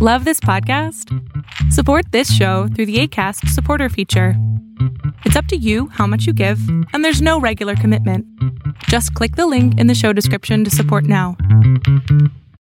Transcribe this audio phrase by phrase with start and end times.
[0.00, 1.12] Love this podcast?
[1.72, 4.34] Support this show through the ACAST supporter feature.
[5.24, 6.60] It's up to you how much you give,
[6.92, 8.24] and there's no regular commitment.
[8.84, 11.36] Just click the link in the show description to support now.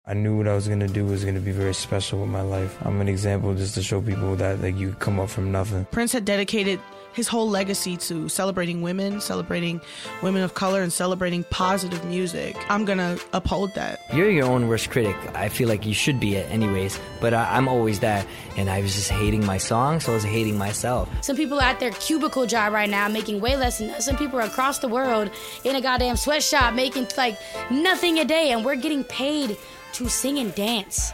[0.07, 2.75] I knew what I was gonna do was gonna be very special with my life.
[2.81, 5.85] I'm an example just to show people that like you come up from nothing.
[5.91, 6.79] Prince had dedicated
[7.17, 9.81] his whole legacy to celebrating women, celebrating
[10.21, 12.55] women of color, and celebrating positive music.
[12.69, 13.99] I'm gonna uphold that.
[14.13, 15.15] You're your own worst critic.
[15.33, 18.27] I feel like you should be it anyways, but I, am always that.
[18.55, 21.09] And I was just hating my song, so I was hating myself.
[21.21, 23.99] Some people are at their cubicle job right now making way less than.
[23.99, 25.31] Some people are across the world
[25.63, 27.39] in a goddamn sweatshop making like
[27.71, 29.57] nothing a day, and we're getting paid
[29.93, 31.11] to sing and dance.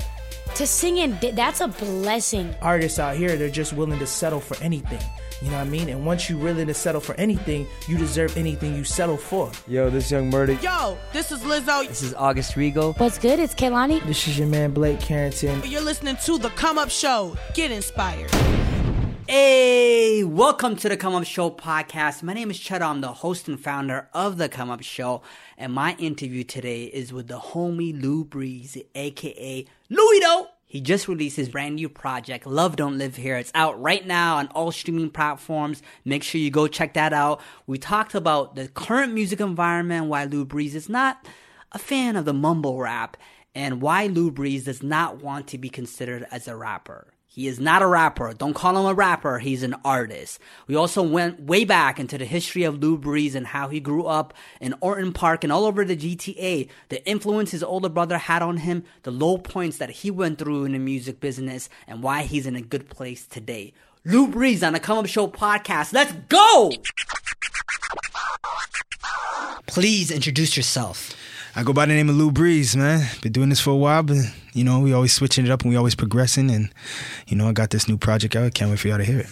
[0.56, 2.54] To sing and da- that's a blessing.
[2.62, 5.00] Artists out here, they're just willing to settle for anything.
[5.44, 5.90] You know what I mean?
[5.90, 9.52] And once you're willing to settle for anything, you deserve anything you settle for.
[9.68, 10.58] Yo, this young Murdy.
[10.62, 11.86] Yo, this is Lizzo.
[11.86, 12.98] This is August Rigo.
[12.98, 13.40] What's good?
[13.40, 14.02] It's Kehlani.
[14.06, 15.62] This is your man Blake Carrington.
[15.66, 17.36] You're listening to The Come Up Show.
[17.56, 18.32] Get inspired.
[19.28, 22.24] Hey, welcome to the Come Up Show podcast.
[22.24, 22.86] My name is Cheddar.
[22.86, 25.24] I'm the host and founder of the Come Up Show.
[25.58, 30.48] And my interview today is with the homie Luu Breeze, aka Louido.
[30.74, 33.38] He just released his brand new project, Love Don't Live Here.
[33.38, 35.84] It's out right now on all streaming platforms.
[36.04, 37.42] Make sure you go check that out.
[37.68, 41.28] We talked about the current music environment, why Luu Breeze is not
[41.74, 43.18] a fan of the mumble rap,
[43.54, 47.13] and why Luu Breeze does not want to be considered as a rapper.
[47.34, 48.32] He is not a rapper.
[48.34, 49.40] Don't call him a rapper.
[49.40, 50.38] He's an artist.
[50.68, 54.06] We also went way back into the history of Luu Breeze and how he grew
[54.06, 58.44] up in Orton Park and all over the GTA, the influence his older brother had
[58.44, 62.22] on him, the low points that he went through in the music business, and why
[62.22, 63.74] he's in a good place today.
[64.06, 65.92] Luu Breeze on the Come Up Show podcast.
[65.92, 66.72] Let's go!
[69.66, 71.16] Please introduce yourself.
[71.56, 73.08] I go by the name of Luu Breeze, man.
[73.22, 74.18] Been doing this for a while, but
[74.54, 76.50] you know, we always switching it up and we always progressing.
[76.50, 76.74] And
[77.28, 78.52] you know, I got this new project out.
[78.56, 79.28] Can't wait for y'all to hear it.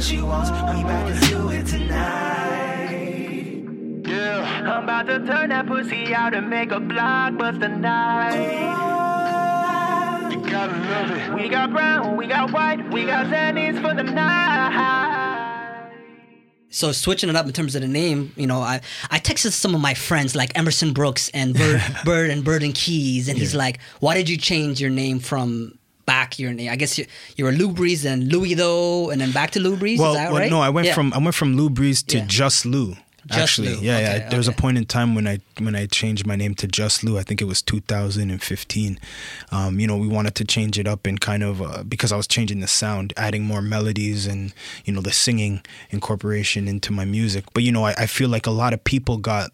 [0.00, 2.48] She wants me back to do it tonight.
[4.08, 8.89] Yeah, I'm about to turn that pussy out and make a blockbuster night
[10.40, 11.34] gotta love it.
[11.34, 15.90] We got brown, we got white, we got Xannies for the night.
[16.72, 18.80] So switching it up in terms of the name, you know, I
[19.10, 22.74] I texted some of my friends like Emerson Brooks and Bird, Bird and Bird and
[22.74, 23.40] Keys, and yeah.
[23.42, 25.78] he's like, "Why did you change your name from
[26.10, 26.70] back your name.
[26.70, 27.06] I guess you,
[27.36, 30.00] you were Luu Breeze and Louis though, and then back to Luu Breeze.
[30.00, 30.50] Well, well right?
[30.50, 30.94] no, I went yeah.
[30.94, 32.24] from I went from Luu Breeze to yeah.
[32.26, 32.96] just Lou.
[33.26, 33.82] Just Actually, Lou.
[33.82, 34.18] yeah, okay, yeah.
[34.18, 34.36] There okay.
[34.36, 37.18] was a point in time when I when I changed my name to Just Lou.
[37.18, 38.98] I think it was 2015.
[39.52, 42.16] Um, you know, we wanted to change it up and kind of uh, because I
[42.16, 44.54] was changing the sound, adding more melodies and
[44.84, 47.44] you know the singing incorporation into my music.
[47.52, 49.50] But you know, I, I feel like a lot of people got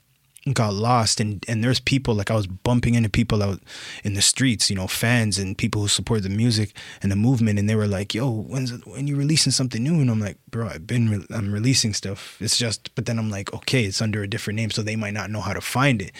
[0.54, 3.60] got lost and and there's people like I was bumping into people out
[4.04, 7.58] in the streets you know fans and people who support the music and the movement
[7.58, 10.68] and they were like yo when's when you releasing something new and I'm like bro
[10.68, 14.22] I've been re- I'm releasing stuff it's just but then I'm like okay it's under
[14.22, 16.12] a different name so they might not know how to find it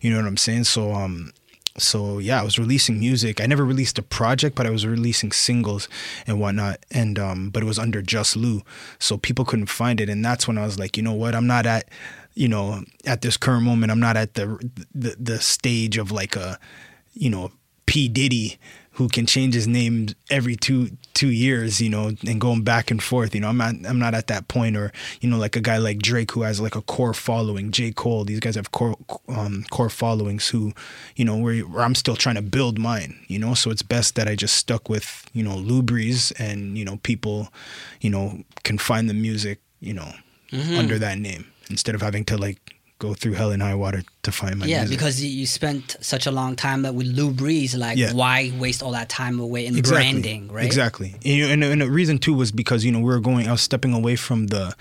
[0.00, 1.32] you know what I'm saying so um
[1.76, 3.40] so yeah, I was releasing music.
[3.40, 5.88] I never released a project, but I was releasing singles
[6.26, 6.84] and whatnot.
[6.90, 8.62] And um, but it was under Just Lou,
[8.98, 10.08] so people couldn't find it.
[10.08, 11.34] And that's when I was like, you know what?
[11.34, 11.88] I'm not at
[12.34, 16.36] you know, at this current moment, I'm not at the the, the stage of like
[16.36, 16.58] a,
[17.12, 17.52] you know,
[17.86, 18.58] P Diddy
[18.92, 23.02] who can change his name every two two years, you know, and going back and
[23.02, 23.34] forth.
[23.34, 25.78] You know, I'm not I'm not at that point, or you know, like a guy
[25.78, 27.70] like Drake who has like a core following.
[27.70, 28.96] J Cole, these guys have core
[29.28, 30.72] um, core followings who,
[31.16, 33.18] you know, where, where I'm still trying to build mine.
[33.28, 36.84] You know, so it's best that I just stuck with you know Breeze, and you
[36.84, 37.48] know people,
[38.00, 40.12] you know, can find the music, you know,
[40.52, 40.78] mm-hmm.
[40.78, 44.30] under that name instead of having to like go through hell and high water to
[44.30, 44.96] find my yeah music.
[44.96, 48.12] because you spent such a long time with Luu Breeze like yeah.
[48.12, 50.02] why waste all that time away in exactly.
[50.02, 53.20] branding right exactly and, and, and the reason too was because you know we were
[53.20, 54.74] going I was stepping away from the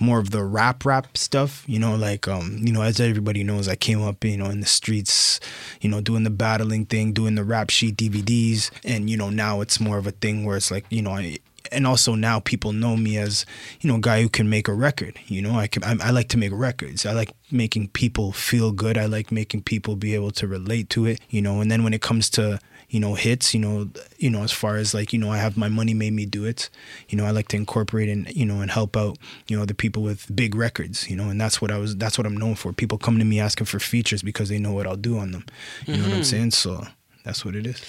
[0.00, 3.68] more of the rap rap stuff you know like um you know as everybody knows
[3.68, 5.38] I came up you know in the streets
[5.80, 9.60] you know doing the battling thing doing the rap sheet DVDs and you know now
[9.60, 11.38] it's more of a thing where it's like you know I,
[11.72, 13.46] and also now people know me as
[13.80, 15.58] you know a guy who can make a record you know?
[15.58, 17.06] I can I, I, like to make records.
[17.06, 18.96] I like making people feel good.
[18.96, 21.60] I like making people be able to relate to it you know?
[21.60, 23.88] And then when it comes to you know hits you know
[24.18, 26.44] you know as far as like you know i have my money made me do
[26.44, 26.68] it
[27.08, 27.24] you know?
[27.24, 29.16] I like to incorporate and you know and help out
[29.48, 31.28] you know the people with big records you know?
[31.30, 32.72] And that's what i was that's what i'm known for.
[32.72, 35.44] People come to me asking for features because they know what i'll do on them
[35.86, 36.02] you mm-hmm.
[36.02, 36.24] know what i'm mm-hmm.
[36.24, 36.50] saying?
[36.52, 36.86] So
[37.24, 37.80] that's what it is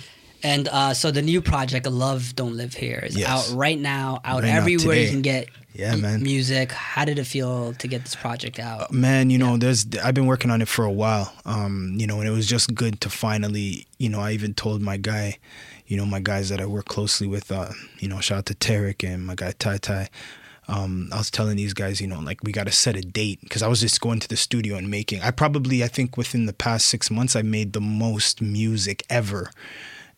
[0.43, 3.29] And uh, so the new project, Love Don't Live Here, is Yes.
[3.29, 6.21] out right now, out Right now, everywhere you can get Yeah, man.
[6.21, 6.71] music.
[6.71, 8.91] How did it feel to get this project out?
[8.91, 12.19] man you know there's i've been working on it for a while um you know
[12.19, 15.37] and it was just good to finally you know i even told my guy
[15.87, 17.69] you know my guys that i work closely with uh
[17.99, 20.09] you know shout out to Tarek and my guy tai tai
[20.67, 23.39] um i was telling these guys you know like we got to set a date
[23.41, 26.45] because i was just going to the studio and making i probably i think within
[26.45, 29.49] the past six months i made the most music ever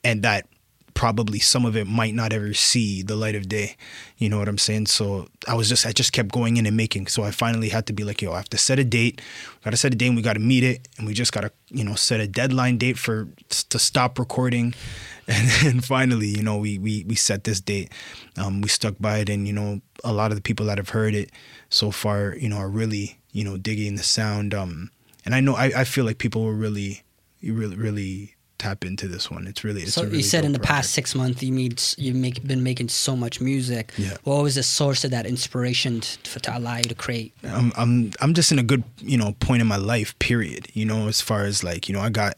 [0.06, 0.48] and that
[0.94, 3.76] probably some of it might not ever see the light of day.
[4.18, 4.86] You know what I'm saying?
[4.86, 7.08] So I was just I just kept going in and making.
[7.08, 9.20] So I finally had to be like, yo, I have to set a date.
[9.60, 11.34] We Got to set a date and we got to meet it and we just
[11.34, 14.74] got to, you know, set a deadline date for to stop recording.
[15.28, 17.92] And then finally, you know, we we we set this date.
[18.38, 20.90] Um, we stuck by it and you know, a lot of the people that have
[20.90, 21.32] heard it
[21.70, 24.92] so far, you know, are really, you know, digging the sound um
[25.26, 27.02] and I know I, I feel like people were really
[27.42, 28.35] really really
[28.66, 29.48] tap into this one.
[29.48, 31.74] It's really it's so really you said in the dope past six months you made
[31.80, 33.92] s- you make been making so much music.
[33.98, 34.18] Yeah.
[34.24, 37.34] What was the source of that inspiration t- for, to allow you to create?
[37.44, 40.18] I'm I'm I'm just in a good you know point in my life.
[40.20, 40.68] Period.
[40.74, 42.34] You know, as far as like you know, I got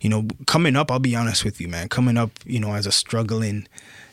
[0.00, 0.90] you know coming up.
[0.90, 1.88] I'll be honest with you, man.
[1.88, 3.66] Coming up, you know, as a struggling,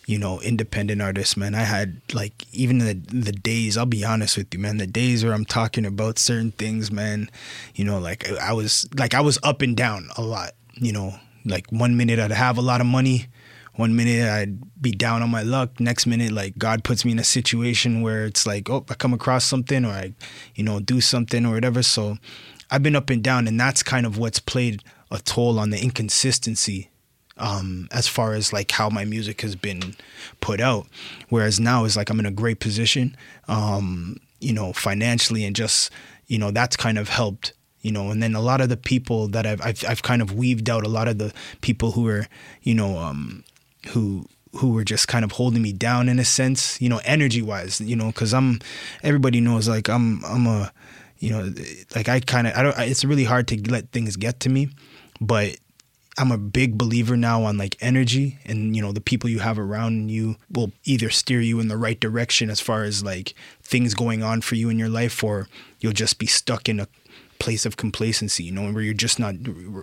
[0.07, 1.53] you know, independent artist, man.
[1.55, 2.93] I had like even the
[3.27, 3.77] the days.
[3.77, 4.77] I'll be honest with you, man.
[4.77, 7.29] The days where I'm talking about certain things, man.
[7.75, 10.51] You know, like I was like I was up and down a lot.
[10.81, 11.13] You know,
[11.45, 13.27] like one minute I'd have a lot of money.
[13.75, 15.79] One minute I'd be down on my luck.
[15.79, 19.13] Next minute, like God puts me in a situation where it's like, oh, I come
[19.13, 20.13] across something or I,
[20.55, 21.81] you know, do something or whatever.
[21.81, 22.17] So
[22.69, 25.81] I've been up and down, and that's kind of what's played a toll on the
[25.81, 26.89] inconsistency
[27.37, 29.95] um, as far as like how my music has been
[30.41, 30.87] put out.
[31.29, 33.15] Whereas now is like I'm in a great position,
[33.47, 35.89] um, you know, financially and just,
[36.27, 39.27] you know, that's kind of helped, you know, and then a lot of the people
[39.29, 42.27] that I've, I've, I've kind of weaved out a lot of the people who are,
[42.61, 43.43] you know, um,
[43.89, 47.41] who, who were just kind of holding me down in a sense, you know, energy
[47.41, 48.59] wise, you know, cause I'm,
[49.03, 50.71] everybody knows like I'm, I'm a,
[51.19, 51.53] you know,
[51.95, 54.69] like I kind of, I don't, it's really hard to let things get to me,
[55.21, 55.57] but
[56.19, 59.57] I'm a big believer now on like energy and you know the people you have
[59.57, 63.33] around you will either steer you in the right direction as far as like
[63.63, 65.47] things going on for you in your life or
[65.79, 66.89] you'll just be stuck in a
[67.39, 69.33] place of complacency you know where you're just not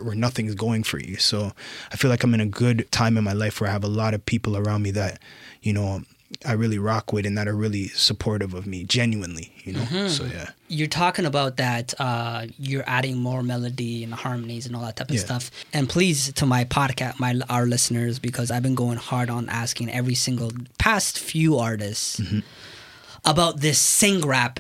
[0.05, 1.53] where nothing's going for you so
[1.93, 3.89] I feel like I'm in a good time in my life where I have a
[3.89, 5.19] lot of people around me that
[5.63, 6.03] you know
[6.45, 10.09] I really rock with and that are really supportive of me genuinely you know Mhm.
[10.11, 14.83] so yeah You're talking about that uh, you're adding more melody and harmonies and all
[14.83, 15.23] that type of Yeah.
[15.25, 15.51] stuff.
[15.73, 19.89] And please, to my podcast, my our listeners, because I've been going hard on asking
[19.91, 22.41] every single past few artists Mm-hmm.
[23.25, 24.59] about this sing rap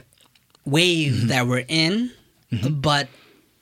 [0.64, 1.26] wave Mm-hmm.
[1.28, 2.12] that we're in.
[2.52, 2.80] Mm-hmm.
[2.80, 3.08] But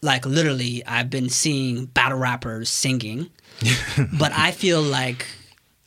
[0.02, 3.30] like literally, I've been seeing battle rappers singing,
[4.18, 5.26] but I feel like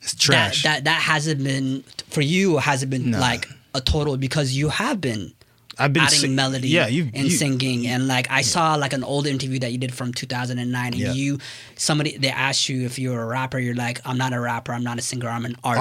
[0.00, 0.62] it's trash.
[0.64, 2.58] That, that that hasn't been for you.
[2.58, 5.32] Hasn't been like a total because you have been.
[5.80, 8.92] I've been adding sing- melody yeah, you- and you- singing and like I saw like
[8.92, 11.12] an old interview that you did from 2009 and Yeah.
[11.12, 11.38] you
[11.76, 14.72] somebody they asked you if you were a rapper you're like I'm not a rapper
[14.72, 15.78] I'm not a singer I'm an artist.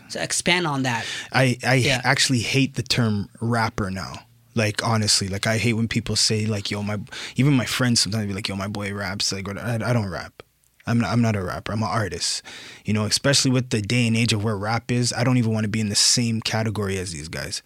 [0.00, 0.02] Artist.
[0.10, 1.04] So expand on that.
[1.32, 2.00] I I Yeah.
[2.04, 4.12] actually hate the term rapper now.
[4.54, 6.98] Like honestly, like I hate when people say like yo my
[7.36, 10.42] even my friends sometimes be like yo my boy raps like I, I don't rap.
[10.86, 11.72] I'm not, I'm not a rapper.
[11.72, 12.42] I'm an artist.
[12.84, 15.52] You know, especially with the day and age of where rap is, I don't even
[15.52, 17.62] want to be in the same category as these guys.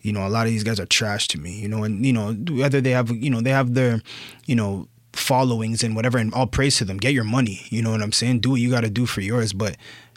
[0.00, 1.52] You know, a lot of these guys are trash to me.
[1.52, 4.00] You know, and you know whether they have you know they have their
[4.46, 6.96] you know followings and whatever, and all praise to them.
[6.96, 7.62] Get your money.
[7.68, 8.40] You know what I'm saying?
[8.40, 9.76] Do what you got to do for yours, but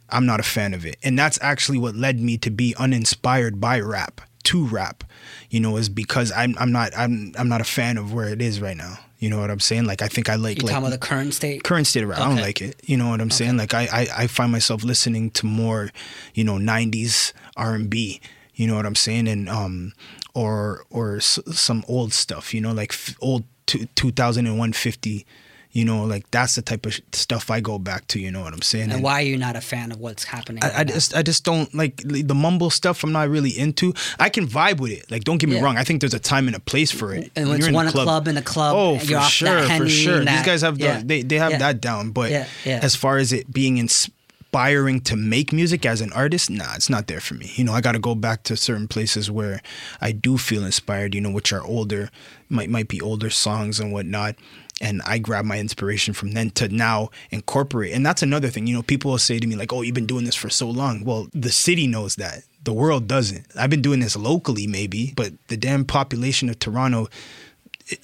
[0.10, 0.98] I'm not a fan of it.
[1.04, 5.04] And that's actually what led me to be uninspired by rap to rap.
[5.50, 8.42] You know, is because I'm I'm not I'm I'm not a fan of where it
[8.42, 8.98] is right now.
[9.20, 9.86] You know what I'm saying?
[9.86, 11.64] Like I think I like You like talking about the current state?
[11.64, 12.20] current state of rap.
[12.20, 12.80] I don't like it.
[12.86, 13.58] You know what I'm saying?
[13.58, 15.90] Like I, I I find myself listening to more,
[16.34, 18.22] you know, '90s R&B.
[18.56, 19.28] You know what I'm saying?
[19.28, 19.94] And um,
[20.34, 22.54] or or s- some old stuff.
[22.54, 25.26] You know, like f- old two, 2001 50.
[25.72, 28.20] You know, like that's the type of stuff I go back to.
[28.20, 28.92] You know what I'm saying?
[28.92, 30.64] And why are you not a fan of what's happening?
[30.64, 33.04] I, right I just I just don't like the mumble stuff.
[33.04, 33.94] I'm not really into.
[34.20, 35.12] I can vibe with it.
[35.12, 35.62] Like, don't get me Yeah.
[35.64, 35.78] wong.
[35.78, 37.32] I think there's a time and a place for it.
[37.36, 39.88] And when it's you're in one a club in a club, Oh, for sure, for
[39.88, 40.18] sure.
[40.22, 41.02] and These guys have the, yeah.
[41.06, 41.58] they they have Yeah.
[41.60, 42.10] that down.
[42.12, 42.32] But
[42.66, 47.06] as far as it being inspiring to make music as an artist, nah, it's not
[47.06, 47.52] there for me.
[47.56, 49.62] You know, I got to go back to certain places where
[50.02, 51.14] I do feel inspired.
[51.14, 52.10] You know, which are older,
[52.50, 54.36] might might be older songs and whatnot.
[54.82, 57.94] And I grab my inspiration from then to now incorporate.
[57.94, 58.66] And that's another thing.
[58.66, 60.70] You know, people will say to me like, "Oh, you've been doing this for so
[60.70, 62.44] long." Well, the city knows that.
[62.64, 63.46] The world doesn't.
[63.58, 67.08] I've been doing this locally, maybe, but the damn population of Toronto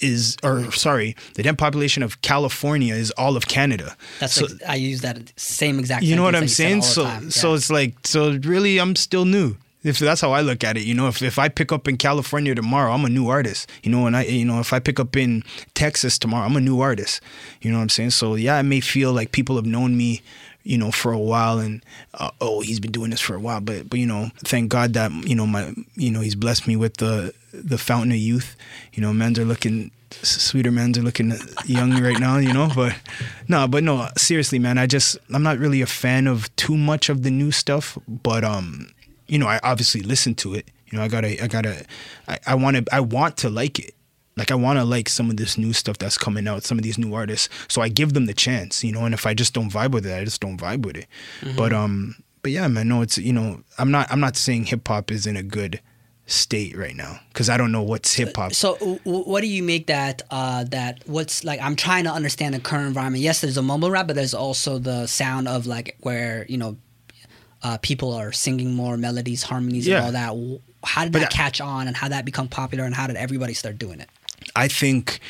[0.00, 3.96] is or sorry, the damn population of California is all of Canada.
[4.20, 6.02] That's so, I use that same exact.
[6.02, 6.76] you know what I'm saying?
[6.76, 7.30] you said all the So time.
[7.30, 9.56] so it's like so really I'm still new.
[9.86, 11.96] If that's how I look at it, you know, if, if I pick up in
[11.96, 13.70] California tomorrow, I'm a new artist.
[13.82, 15.42] You know, and I you know, if I pick up in
[15.74, 17.20] Texas tomorrow, I'm a new artist.
[17.60, 18.10] You know what I'm saying?
[18.10, 20.22] So yeah, it may feel like people have known me,
[20.64, 23.60] you know, for a while and uh, oh, he's been doing this for a while,
[23.60, 26.76] but but you know, thank God that, you know, my you know, he's blessed me
[26.76, 28.56] with the the fountain of youth.
[28.92, 31.32] You know, men are looking sweeter men are looking
[31.64, 32.70] young right now, you know.
[32.74, 32.96] But
[33.48, 34.78] no, but no, seriously, man.
[34.78, 37.98] I just I'm not really a fan of too much of the new stuff.
[38.08, 38.88] But um,
[39.28, 40.70] you know, I obviously listen to it.
[40.90, 41.84] You know, I gotta I gotta
[42.28, 43.94] I, I wanna I want to like it.
[44.36, 46.84] Like I want to like some of this new stuff that's coming out, some of
[46.84, 47.48] these new artists.
[47.68, 49.04] So I give them the chance, you know.
[49.06, 51.06] And if I just don't vibe with it, I just don't vibe with it.
[51.56, 52.86] But um, but yeah, man.
[52.88, 55.80] No, it's you know, I'm not I'm not saying hip hop is in a good
[56.26, 58.52] state right now because I don't know what's hip hop.
[58.52, 60.22] So, w- w- what do you make that?
[60.30, 61.60] Uh, that what's like?
[61.62, 63.22] I'm trying to understand the current environment.
[63.22, 66.76] Yes, there's a mumble rap, but there's also the sound of like where you know,
[67.62, 69.96] uh, people are singing more melodies, harmonies, Yeah.
[69.96, 70.60] and all that.
[70.84, 73.16] How did But that that- catch on, and how that become popular, and how did
[73.16, 74.08] everybody start doing it?
[74.54, 75.20] I think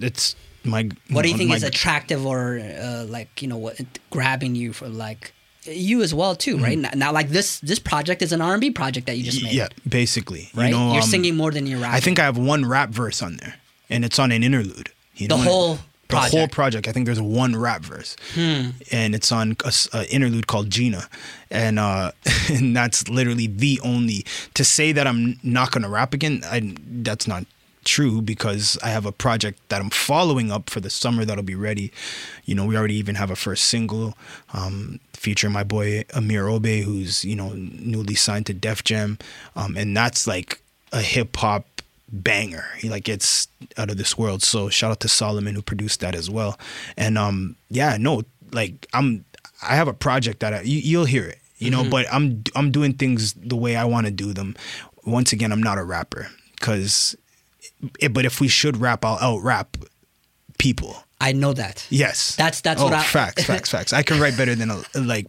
[0.00, 0.88] it's my.
[1.10, 4.72] What do you think my- is attractive or uh, like you know what grabbing you
[4.72, 5.32] for like
[5.64, 6.76] you as well too, right?
[6.78, 9.38] Now, now, like this this project is an R and B project that you just
[9.38, 9.46] Mm-hmm.
[9.46, 10.50] Made, Yeah, basically.
[10.54, 10.66] right?
[10.66, 11.96] You know, You're um, singing more than you're rapping.
[11.96, 13.54] I think I have one rap verse on there,
[13.88, 14.90] and it's on an interlude.
[15.16, 15.78] You The know, whole
[16.14, 16.52] the whole project.
[16.54, 16.88] project.
[16.88, 18.70] I think there's one rap verse, Hmm.
[18.92, 21.08] and it's on a, s- a interlude called Gina,
[21.50, 22.12] and uh,
[22.50, 24.24] and that's literally the only.
[24.54, 27.44] To say that I'm not gonna rap again, I, that's not
[27.84, 31.54] true because I have a project that I'm following up for the summer that'll be
[31.54, 31.92] ready.
[32.46, 34.14] You know, we already even have a first single
[34.54, 39.18] um, featuring my boy Amir Obe, who's you know newly signed to Def Jam,
[39.54, 41.66] um, and that's like a hip hop
[42.22, 42.64] banger.
[42.78, 44.42] He like it's out of this world.
[44.42, 46.58] So shout out to Solomon who produced that as well.
[46.96, 49.24] And um, yeah, no, like I'm
[49.62, 52.70] I have a project that I, you, you'll hear it, you know, but I'm I'm
[52.70, 54.56] doing things the way I want to do them.
[55.06, 57.14] Once again, I'm not a rapper because,
[58.00, 58.12] it.
[58.14, 59.76] but if we should rap, I'll out rap
[60.58, 60.96] people.
[61.20, 61.86] I know that.
[61.90, 63.92] Yes, That's- that's oh, what I- facts, facts, facts.
[63.92, 65.26] I can write better than a, like,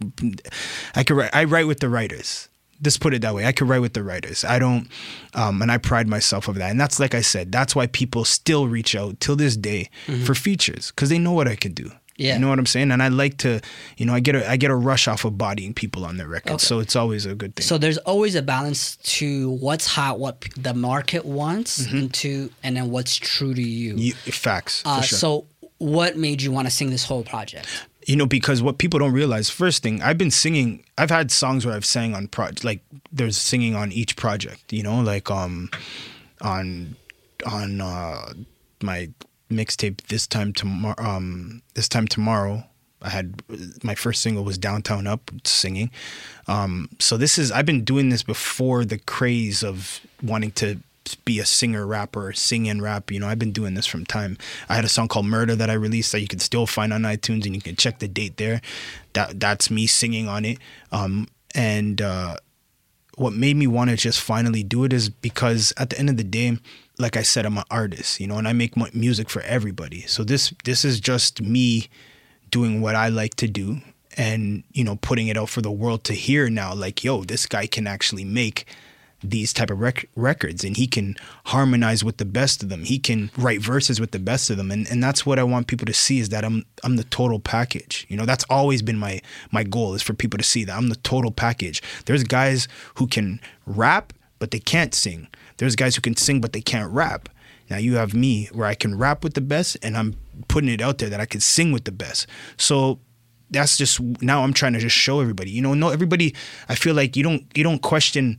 [0.94, 1.30] I can write.
[1.34, 2.48] I write with the writers.
[2.82, 3.46] Just put it that way.
[3.46, 4.44] I can write with the writers.
[4.44, 4.88] I don't,
[5.34, 6.70] um, and I pride myself of that.
[6.70, 7.50] And that's like I said.
[7.52, 9.88] That's why people still reach out till this day
[10.24, 11.84] for features because they know what I can do.
[11.84, 11.96] Mm-hmm.
[12.18, 12.34] Yeah.
[12.34, 12.92] you know what I'm saying.
[12.92, 13.60] And I like to,
[13.98, 16.26] you know, I get a I get a rush off of bodying people on their
[16.28, 16.62] records.
[16.62, 17.64] So it's always a good thing.
[17.66, 21.96] So there's always a balance to what's hot, what the market wants, Mm-hmm.
[21.98, 23.96] and to and then what's true to you.
[23.96, 24.82] you, facts.
[24.86, 25.18] uh, sure.
[25.18, 25.44] So
[25.76, 27.68] what made you want to sing this whole project?
[28.06, 31.66] You know because what people don't realize first thing i've been singing i've had songs
[31.66, 32.80] where i've sang on pro like
[33.12, 35.68] there's singing on each project you know like um
[36.40, 36.96] on
[37.44, 38.32] on uh
[38.82, 39.08] my
[39.50, 42.64] mixtape this time tomorrow um this time tomorrow.
[43.02, 43.42] I had
[43.84, 45.90] my first single was downtown up singing.
[46.48, 50.78] Um so this is i've been doing this before the craze of wanting to
[51.14, 54.36] be a singer rapper sing and rap you know i've been doing this from time.
[54.68, 57.02] I had a song called murder that i released that you can still find on
[57.02, 58.60] itunes and you can check the date there.
[59.12, 60.58] That that's me singing on it.
[60.92, 62.36] Um and uh
[63.16, 66.18] what made me want to just finally do it is because at the end of
[66.18, 66.58] the day
[66.98, 70.02] like i said i'm an artist you know and i make music for everybody.
[70.02, 71.88] So this this is just me
[72.50, 73.78] doing what i like to do
[74.16, 76.74] and you know putting it out for the world to hear now.
[76.74, 78.66] Like yo this guy can actually make
[79.22, 82.84] these type of rec- records and he can harmonize with the best of them.
[82.84, 85.66] He can write verses with the best of them and, and that's what i want
[85.66, 88.06] people to see is that i'm i'm the total package.
[88.08, 89.20] You know that's always been my
[89.50, 91.82] my goal is for people to see that i'm the total package.
[92.04, 95.28] There's guys who can rap but they can't sing.
[95.56, 97.28] There's guys who can sing but they can't rap.
[97.70, 100.14] Now you have me where i can rap with the best and i'm
[100.48, 102.26] putting it out there that i can sing with the best.
[102.58, 103.00] So
[103.50, 105.50] that's just now I'm trying to just show everybody.
[105.50, 106.34] You know, no everybody
[106.68, 108.38] I feel like you don't you don't question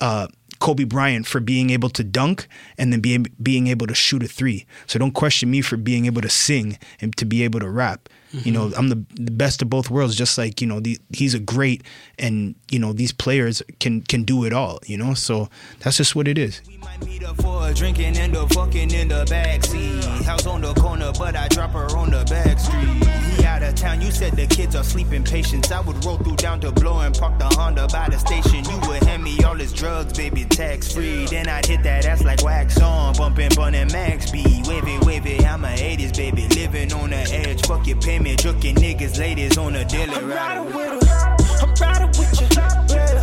[0.00, 0.26] uh
[0.58, 2.48] Kobe Bryant for being able to dunk
[2.78, 4.66] and then being being able to shoot a three.
[4.86, 8.08] So don't question me for being able to sing and to be able to rap.
[8.32, 10.14] You know, I'm the, the best of both worlds.
[10.14, 11.82] Just like you know, the, he's a great,
[12.18, 14.78] and you know these players can can do it all.
[14.84, 15.48] You know, so
[15.80, 16.60] that's just what it is.
[16.66, 20.22] We might meet up for a drinking and the fucking in the backseat.
[20.24, 23.35] House on the corner, but I drop her on the.
[23.66, 25.72] He out of town, you said the kids are sleeping patience.
[25.72, 28.64] I would roll through down to blow and park the Honda by the station.
[28.64, 31.26] You would hand me all his drugs, baby, tax free.
[31.26, 34.66] Then I'd hit that ass like wax on, bumping, bunning max speed.
[34.68, 37.66] Wave it, wave it, I'm a 80s, baby, living on the edge.
[37.66, 40.58] Fuck your payment, juking niggas, ladies on a daily I'm ride.
[40.58, 41.36] riding with her.
[41.62, 42.46] I'm riding with you.
[42.94, 43.22] Yeah,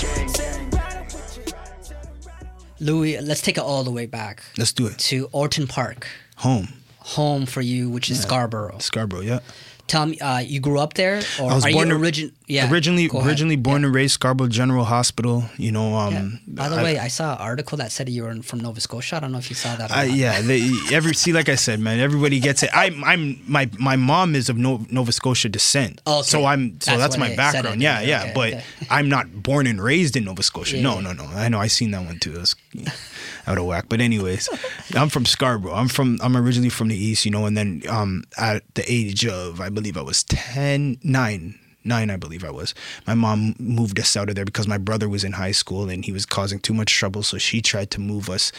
[0.00, 0.26] hey.
[0.28, 2.84] Say I'm riding with you.
[2.84, 4.98] Louis, let's take it all the way back Let's do it.
[4.98, 6.68] to Orton Park, Home.
[7.04, 8.78] Home for you, which is Scarborough.
[8.78, 9.40] Scarborough, yeah.
[9.88, 12.32] Tell me, uh, you grew up there, or I was are born you or- origin?
[12.46, 15.44] Yeah, originally originally born and raised Scarborough General Hospital.
[15.58, 18.34] You know, um, By the I- way, I saw an article that said you were
[18.42, 19.16] from Nova Scotia.
[19.16, 19.90] I don't know if you saw that.
[19.90, 22.70] Or I, yeah, they, every see, like I said, man, everybody gets it.
[22.72, 26.22] I'm, I'm, my, my mom is of no, Nova Scotia descent, Okay.
[26.22, 27.82] so I'm, so That's that's, my background.
[27.82, 28.64] Yeah, yeah, okay, but okay.
[28.88, 30.76] I'm not born and raised in Nova Scotia.
[30.76, 31.12] Yeah, no, yeah.
[31.12, 31.24] no, no.
[31.24, 32.32] I know, I seen that one too.
[33.46, 33.86] Out of whack.
[33.88, 34.48] But anyways,
[34.94, 35.74] I'm from Scarborough.
[35.74, 39.26] I'm from, I'm originally from the east, you know, and then um, at the age
[39.26, 42.74] of, I believe I was 10, 9, nine, I believe I was.
[43.06, 46.04] My mom moved us out of there because my brother was in high school and
[46.04, 47.22] he was causing too much trouble.
[47.22, 48.52] So she tried to move us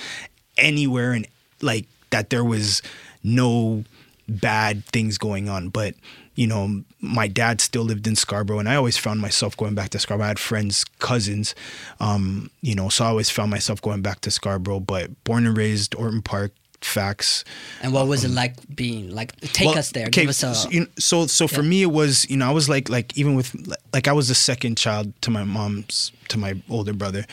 [0.58, 1.28] anywhere and
[1.62, 2.82] like that there was
[3.24, 3.84] no
[4.28, 5.70] bad things going on.
[5.70, 5.96] But
[6.36, 9.90] you know, my dad still lived in Scarborough, and I always found myself going back
[9.92, 10.26] to Scarborough.
[10.26, 11.54] I had friends, cousins,
[12.00, 14.80] um, you know, so I always found myself going back to Scarborough.
[14.80, 17.44] But born and raised Orton Park, facts.
[17.82, 19.40] And what was it like being like?
[19.40, 20.08] Take Well, us there.
[20.08, 20.54] okay, Give us a.
[20.56, 23.18] so, you know, so so for me it was you know I was like like
[23.18, 23.56] even with
[23.94, 27.26] like I was the second child to my mom's to my older brother,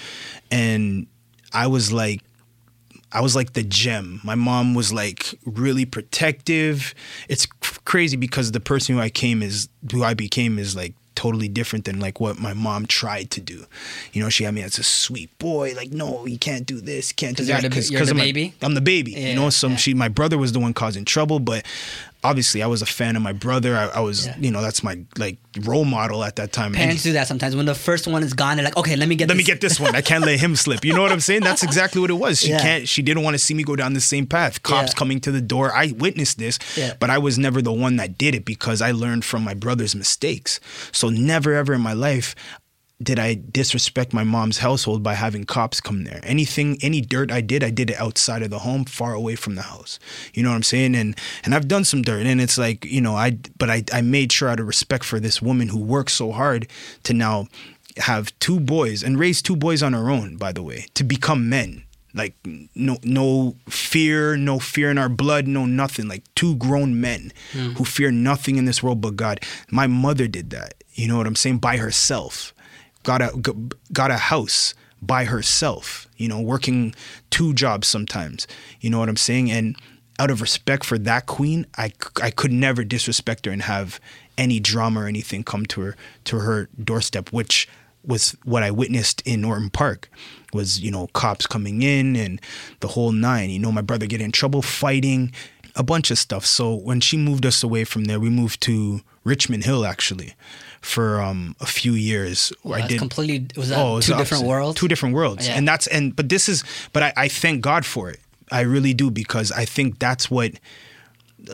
[0.50, 1.07] and
[1.52, 2.21] I was like
[3.12, 4.21] I was like the gem.
[4.23, 6.95] My mom was like really protective.
[7.29, 7.47] It's
[7.85, 11.85] crazy because the person who I came is who I became is like totally different
[11.85, 13.67] than like what my mom tried to do.
[14.12, 17.11] You know, she had me as a sweet boy, like no, you can't do this,
[17.11, 17.62] you can't do that.
[17.62, 18.55] because you're the I'm baby?
[18.62, 19.12] I'm the baby.
[19.12, 19.76] Yeah, you know, so yeah.
[19.76, 21.67] she my brother was the one causing trouble, but
[22.23, 23.77] obviously I was a fan of my brother.
[23.77, 24.37] I, I was Yeah.
[24.39, 26.67] you know that's my like role model at that time.
[26.69, 27.57] And Parents do that sometimes.
[27.57, 29.29] When the first one is gone, they're like, okay, let me get.
[29.29, 29.95] let me get this one.
[29.97, 30.85] I can't let him slip.
[30.85, 31.43] You know what I'm saying?
[31.43, 32.41] That's exactly what it was.
[32.41, 32.61] She Yeah.
[32.61, 32.89] can't.
[32.89, 34.62] She didn't want to see me go down the same path.
[34.62, 34.99] Cops Yeah.
[34.99, 35.75] coming to the door.
[35.75, 36.59] I witnessed this,
[37.00, 39.95] but I was never the one that did it because I learned from my brother's
[39.95, 40.61] mistakes.
[40.93, 42.35] So never ever in my life
[43.02, 46.21] did I disrespect my mom's household by having cops come there.
[46.23, 49.54] Anything, any dirt I did, I did it outside of the home, far away from
[49.54, 49.99] the house.
[50.35, 50.95] You know what I'm saying?
[50.95, 54.02] And and I've done some dirt, and it's like you know I, but I I
[54.02, 56.69] made sure out of respect for this woman who worked so hard
[57.04, 57.49] to now
[57.97, 60.37] have two boys and raise two boys on her own.
[60.37, 61.85] By the way, to become men.
[62.12, 62.35] Like
[62.75, 66.09] no no fear, no fear in our blood, no nothing.
[66.09, 67.71] Like two grown men hmm.
[67.75, 69.41] who fear nothing in this world but God.
[69.71, 70.75] My mother did that.
[70.93, 71.58] You know what I'm saying?
[71.58, 72.52] By herself
[73.02, 73.54] got a
[73.93, 76.95] got a house by herself you know working
[77.30, 78.47] two jobs sometimes
[78.80, 79.50] you know what i'm saying?
[79.50, 79.76] And
[80.19, 83.99] out of respect for that queen I, I could never disrespect her and have
[84.36, 87.69] any drama or anything come to her to her doorstep which
[88.04, 90.10] was what i witnessed in orton park
[90.52, 92.41] was you know cops coming in and
[92.80, 95.32] the whole nine you know my brother getting in trouble fighting
[95.76, 96.45] a bunch of stuff.
[96.45, 100.34] So when she moved us away from there we moved to richmond hill actually
[100.80, 102.52] for um, a few years.
[102.64, 104.47] Well, I did completely- was that it two different opposite.
[104.47, 104.80] worlds?
[104.80, 105.54] Two different worlds, Yeah.
[105.56, 108.21] and that's and but this is but I, I thank God for it.
[108.50, 110.52] I really do because I think that's what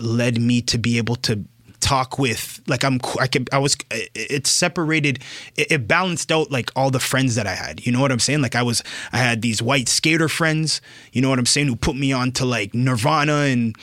[0.01, 1.45] led me to be able to
[1.79, 5.23] talk with like I'm I could I was it, it separated
[5.57, 8.19] it, it balanced out like all the friends that I had you know what I'm
[8.19, 10.81] saying like I was I had these white skater friends
[11.13, 13.77] you know what I'm saying who put me on to like Nirvana and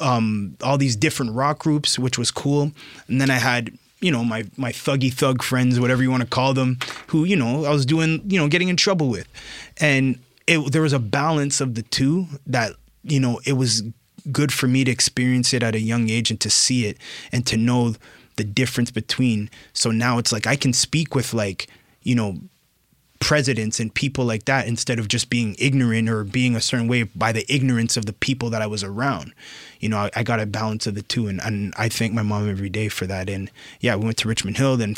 [0.00, 2.70] um all these different rock groups which was cool
[3.08, 6.28] and then I had you know my my thuggy thug friends whatever you want to
[6.28, 9.28] call them who you know I was doing you know getting in trouble with.
[9.78, 13.82] And it there was a balance of the two that you know it was
[14.30, 16.98] good for me to experience it at a young age and to see it
[17.32, 17.94] and to know
[18.36, 19.50] the difference between.
[19.72, 21.68] So now it's like I can speak with like
[22.02, 22.38] you know
[23.20, 27.04] presidents and people like that instead of just being ignorant or being a certain way
[27.04, 29.34] by the ignorance of the people that I was around.
[29.78, 32.22] You know, I, I got a balance of the two, and, and I thank my
[32.22, 33.28] mom every day for that.
[33.30, 34.76] And yeah, we went to Richmond Hill.
[34.76, 34.96] Then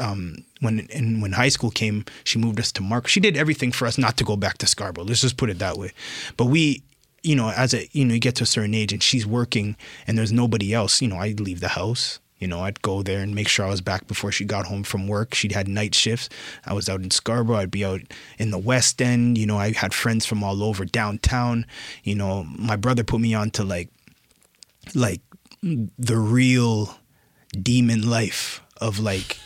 [0.00, 3.06] um, when and when high school came, she moved us to Mark.
[3.06, 5.04] She did everything for us not to go back to Scarborough.
[5.04, 5.92] Let's just put it that way.
[6.36, 6.82] But we,
[7.22, 9.76] you know, as a you know, you get to a certain age, and she's working,
[10.06, 11.02] and there's nobody else.
[11.02, 12.18] You know, I leave the house.
[12.38, 14.84] You know, I'd go there and make sure I was back before she got home
[14.84, 15.34] from work.
[15.34, 16.28] She'd had night shifts.
[16.64, 17.56] I was out in Scarborough.
[17.56, 18.00] I'd be out
[18.38, 19.36] in the West End.
[19.36, 21.66] You know, I had friends from all over downtown.
[22.04, 23.90] You know, my brother put me on to like,
[24.94, 25.20] like
[25.62, 26.96] the real
[27.60, 29.38] demon life of like,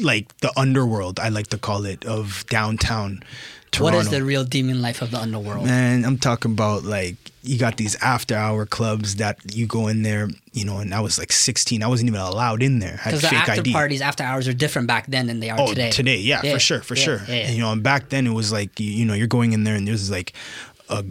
[0.00, 1.20] like the underworld.
[1.20, 3.22] I like to call it of downtown.
[3.70, 3.98] Toronto.
[3.98, 5.66] What is the real demon life of the underworld?
[5.66, 10.02] Man, I'm talking about like you got these after hour clubs that you go in
[10.02, 11.82] there, you know, and I was like 16.
[11.82, 13.00] I wasn't even allowed in there.
[13.04, 13.72] Because the fake after ID.
[13.72, 16.18] parties, after hours are different back then than they are oh, today.
[16.18, 17.20] yeah, for sure, for yeah, sure.
[17.28, 17.46] yeah, yeah.
[17.46, 19.64] And, you know, and back then it was like you, you know, you're going in
[19.64, 20.32] there and there's like
[20.88, 21.04] a,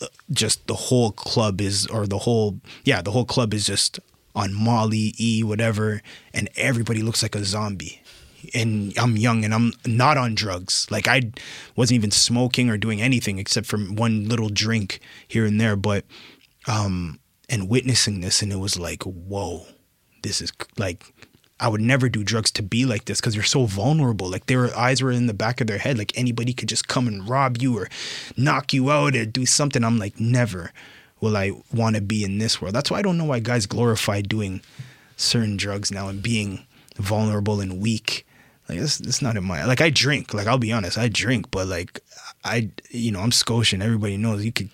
[0.00, 4.00] a- just the whole club is or the whole yeah, the whole club is just
[4.34, 6.00] on Molly, E, whatever,
[6.32, 8.00] and everybody looks like a zombie.
[8.54, 10.86] And I'm young and I'm not on drugs.
[10.90, 11.32] Like I
[11.76, 15.76] wasn't even smoking or doing anything except for one little drink here and there.
[15.76, 16.04] But
[16.66, 19.66] um, and witnessing this, and it was like, whoa,
[20.22, 21.12] this is like.
[21.62, 24.30] I would never do drugs to be like this because you're so vulnerable.
[24.30, 25.98] Like their eyes were in the back of their head.
[25.98, 27.90] Like anybody could just come and rob you or
[28.34, 29.84] knock you out or do something.
[29.84, 30.72] I'm like, never
[31.20, 32.74] will I want to be in this world.
[32.74, 34.62] That's why I don't know why guys glorify doing
[35.16, 36.64] certain drugs now and being
[36.96, 38.26] vulnerable and weak.
[38.70, 40.32] Like it's, it's not in my like I drink.
[40.32, 42.00] Like I'll be honest, I drink, but like
[42.44, 43.82] I you know I'm Scotian.
[43.82, 44.70] Everybody knows you could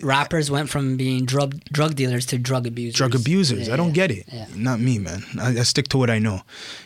[0.00, 2.96] rappers went from being drug drug dealers to drug abusers.
[2.96, 3.68] drug abusers.
[3.68, 4.24] Yeah, I don't yeah, get it.
[4.26, 4.46] yeah.
[4.56, 5.22] Not me, man.
[5.38, 6.40] I, I stick to what I know.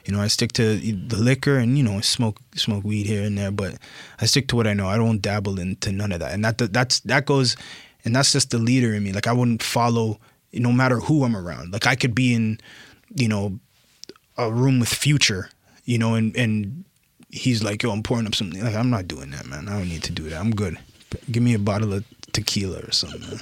[0.04, 3.38] You know, I stick to the liquor and you know smoke smoke weed here and
[3.38, 3.78] there, but
[4.20, 4.88] I stick to what I know.
[4.88, 6.32] I don't dabble into none of that.
[6.32, 7.56] And that that's that goes,
[8.04, 9.12] and that's just the leader in me.
[9.12, 10.20] Like I wouldn't follow
[10.52, 11.72] no matter who I'm around.
[11.72, 12.60] Like I could be in,
[13.14, 13.58] you know,
[14.36, 15.48] a room with Future,
[15.86, 16.84] you know, and and
[17.30, 18.62] he's like, yo, I'm pouring up something.
[18.62, 19.68] Like I'm not doing that, man.
[19.68, 20.38] I don't need to do that.
[20.38, 20.76] I'm good.
[21.30, 23.40] Give me a bottle of tequila or something, man.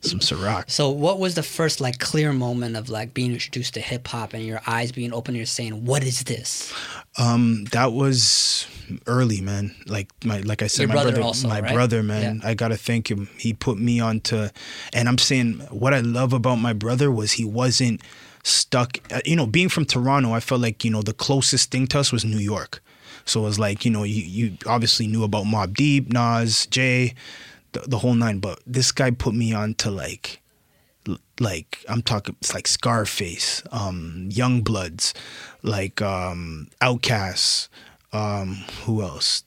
[0.00, 0.68] some Ciroc.
[0.68, 4.34] So, what was the first like clear moment of like being introduced to hip hop
[4.34, 5.32] and your eyes being open?
[5.32, 6.74] And you're saying, "What is this?"
[7.16, 8.66] Um, that was
[9.06, 9.74] early, man.
[9.86, 11.72] Like my, like I said, Your my brother brother, also, my right?
[11.72, 12.40] brother, man.
[12.44, 13.28] I gotta thank him.
[13.38, 14.48] He put me onto,
[14.92, 18.02] and I'm saying what I love about my brother was he wasn't
[18.46, 18.98] stuck.
[19.12, 22.00] uh, You know, being from Toronto, I felt like you know the closest thing to
[22.00, 22.82] us was New York.
[23.24, 27.14] So it was like you know you you obviously knew about Mobb Deep, Nas, Jay,
[27.72, 28.38] the, the whole nine.
[28.38, 30.40] But this guy put me on to like
[31.40, 35.12] like I'm talking it's like Scarface, um, Young Bloods,
[35.62, 37.68] like um Outcasts,
[38.12, 39.42] um, who else?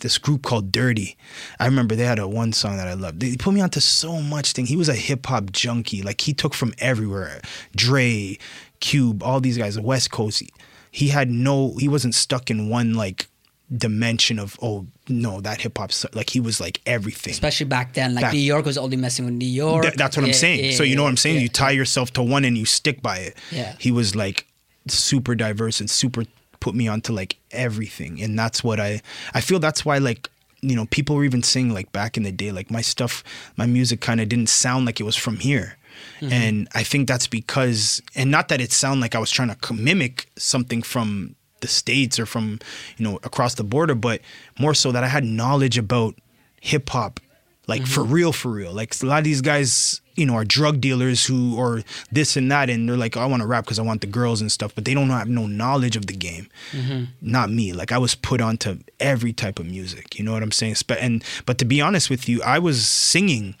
[0.00, 1.16] This group called Dirty.
[1.58, 3.20] I remember they had a one song that I loved.
[3.20, 4.66] They put me onto so much thing.
[4.66, 6.02] He was a hip hop junkie.
[6.02, 7.40] Like he took from everywhere.
[7.76, 8.38] Dre,
[8.80, 10.42] Cube, all these guys, the West Coast.
[10.90, 13.28] He, had no he wasn't stuck in one like
[13.76, 18.14] dimension of oh no that hip hop like he was like everything Especially back then,
[18.14, 19.82] like Back- New York was only messing with New York.
[19.82, 20.64] Th- that's what I'm saying.
[20.64, 21.36] yeah, so you know what I'm saying?
[21.36, 21.42] yeah.
[21.42, 23.36] You tie yourself to one and you stick by it.
[23.52, 23.76] Yeah.
[23.78, 24.46] He was like
[24.88, 26.24] super diverse and super
[26.60, 28.20] put me onto like everything.
[28.22, 29.02] And that's what I
[29.34, 30.28] I feel that's why like
[30.62, 33.24] you know, people were even saying like back in the day, like my stuff,
[33.56, 35.78] my music kind of didn't sound like it was from here.
[36.20, 36.32] Mhm.
[36.32, 39.72] And I think that's because, and not that it sounded like I was trying to
[39.72, 42.58] mimic something from the States or from,
[42.98, 44.20] you know, across the border, but
[44.58, 46.14] more so that I had knowledge about
[46.60, 47.20] hip hop,
[47.66, 48.72] like for real, for real.
[48.72, 52.50] Like a lot of these guys, you know, are drug dealers who, or this and
[52.52, 54.74] that, and they're like, I want to rap because I want the girls and stuff,
[54.74, 57.08] but they don't have no knowledge of the game Mhm.
[57.20, 57.72] not me.
[57.72, 60.18] Like I was put onto every type of music.
[60.18, 60.76] You know what I'm saying?
[61.00, 63.54] And but to be honest with you, I was singing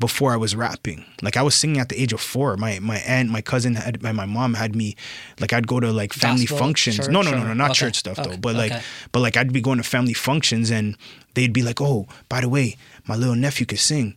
[0.00, 1.04] before I was rapping.
[1.22, 2.56] Like I was singing at the age of four.
[2.56, 4.94] My my aunt, my cousin had, and my mom had me.
[5.40, 6.96] Like I'd go to like family Gospel, functions.
[6.98, 8.30] church, no, no, no, no, not okay, church stuff though.
[8.30, 8.72] okay, But like,
[9.12, 10.96] but like I'd be going to family functions and
[11.34, 12.76] they'd be like, "Oh, by the way,
[13.08, 14.14] my little nephew could sing."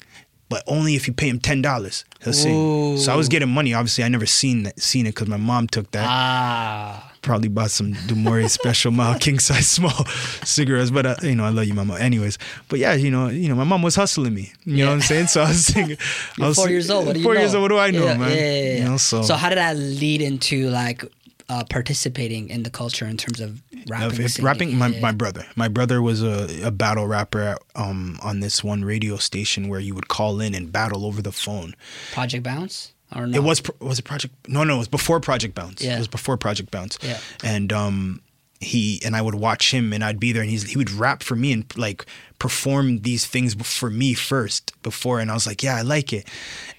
[0.52, 2.98] But only if you pay him ten dollars, he'll sing.
[2.98, 3.74] So I was getting money.
[3.74, 7.12] Obviously, I never seen that, seen it because my mom took that Ah.
[7.22, 10.06] probably bought some du Maurier special mild king size small
[10.44, 10.92] cigarettes.
[10.92, 11.96] But uh, you know, I love you, mama.
[11.98, 12.38] Anyways,
[12.68, 14.52] but yeah, you know, you know, my mom was hustling me.
[14.66, 15.28] You know what I'm saying?
[15.28, 15.98] So I was singing.
[16.42, 17.06] I was four years old.
[17.08, 17.40] What do you four know?
[17.40, 17.62] years old.
[17.64, 18.30] What do I know, Yeah, man?
[18.32, 18.78] Yeah, yeah, yeah.
[18.80, 21.04] You know, so how did that lead into like
[21.52, 24.22] uh, participating in the culture in terms of rapping?
[24.22, 25.46] If- rapping, my, my brother.
[25.58, 29.94] My brother was a, a battle rapper um, on this one radio station where you
[29.94, 31.76] would call in and battle over the phone.
[32.14, 33.38] Project Bounce or no?
[33.38, 34.34] It was was it Project?
[34.48, 35.84] No, no, it was before Project Bounce.
[35.84, 35.96] Yeah.
[35.96, 36.98] It was before Project Bounce.
[37.02, 37.20] Yeah.
[37.44, 38.22] And um,
[38.62, 41.22] he and I would watch him, and I'd be there, and he's he would rap
[41.22, 42.06] for me and like
[42.40, 46.30] perform these things for me first before, and I was like, yeah, I like it,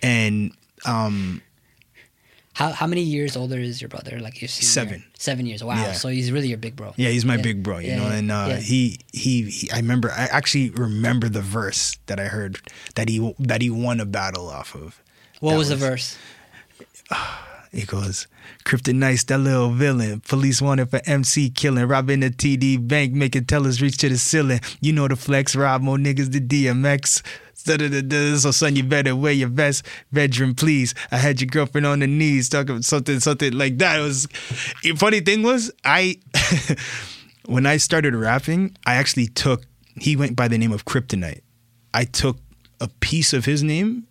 [0.03, 0.53] and
[0.87, 1.43] um,
[2.55, 4.21] How how many years older is your brother?
[4.21, 5.05] Like you see Seven.
[5.19, 5.65] Seven years.
[5.65, 5.75] Wow.
[5.77, 5.93] Yeah.
[5.93, 6.93] So he's really your big bro.
[6.97, 8.09] Yeah, he's my big bro, you Yeah, know.
[8.09, 8.57] yeah, And uh, yeah.
[8.59, 12.59] he, he he I remember I actually remember the verse that I heard
[12.97, 15.01] that he that he won a battle off of.
[15.41, 16.19] What That was the verse?
[17.75, 18.27] It goes,
[18.67, 20.21] Kryptonite's that little villain.
[20.21, 21.87] Police wanted for MC killing.
[21.89, 24.61] Robbing the TD bank, making tellers reach to the ceiling.
[24.83, 27.23] You know the flex, rob more niggas than DMX.
[27.65, 30.95] So son, you better wear your best bedroom, please.
[31.11, 34.01] I had your girlfriend on the knees talking something, something like that.
[34.01, 34.27] It was
[34.97, 36.17] funny thing was I
[37.47, 39.65] when I started rapping, I actually took
[39.97, 41.43] he went by the name of Kryptonite.
[41.95, 42.39] I took
[42.81, 44.07] a piece of his name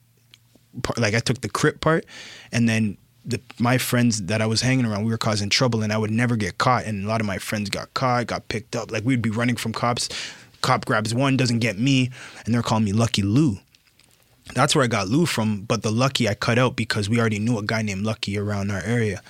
[0.98, 2.06] like I took the crip part,
[2.52, 5.92] and then the my friends that I was hanging around, we were causing trouble, and
[5.92, 6.86] I would never get caught.
[6.86, 8.92] And a lot of my friends got caught, got picked up.
[8.92, 10.10] Like we'd be running from cops.
[10.62, 12.10] Cop grabs one, doesn't get me,
[12.46, 13.60] and they're calling me Lucky Lou.
[14.54, 17.40] That's where I got Lou from, but the Lucky I cut out because we already
[17.40, 19.22] knew a guy named Lucky around our area.